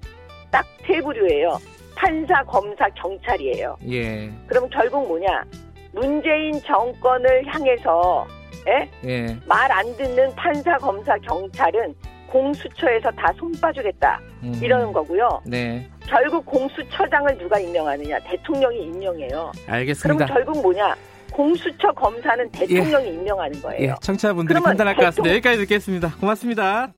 딱 0.50 0.64
세 0.88 1.02
부류예요. 1.02 1.58
판사, 1.94 2.42
검사, 2.44 2.88
경찰이에요. 2.90 3.76
예, 3.90 4.30
그럼 4.46 4.70
결국 4.70 5.06
뭐냐? 5.06 5.44
문재인 5.92 6.61
정권을 6.62 7.44
향해서 7.46 8.27
예? 8.68 8.90
예. 9.09 9.37
말 9.46 9.70
안 9.72 9.96
듣는 9.96 10.35
판사, 10.35 10.77
검사, 10.79 11.16
경찰은 11.18 11.94
공수처에서 12.29 13.11
다 13.12 13.33
손 13.38 13.53
빠주겠다 13.61 14.20
음. 14.42 14.53
이러는 14.62 14.92
거고요. 14.92 15.40
네, 15.46 15.88
결국 16.07 16.44
공수처장을 16.44 17.38
누가 17.38 17.59
임명하느냐? 17.59 18.18
대통령이 18.20 18.83
임명해요. 18.83 19.29
그럼 19.29 19.53
알겠습니다. 19.68 20.27
결국 20.27 20.61
뭐냐? 20.61 20.94
공수처 21.33 21.92
검사는 21.92 22.51
대통령이 22.51 23.09
임명하는 23.09 23.62
거예요. 23.62 23.90
예, 23.90 23.94
청취자분들이 24.03 24.61
판단할 24.61 24.94
것 24.96 25.03
같습니다. 25.05 25.31
여기까지 25.35 25.59
듣겠습니다. 25.59 26.14
고맙습니다. 26.20 26.88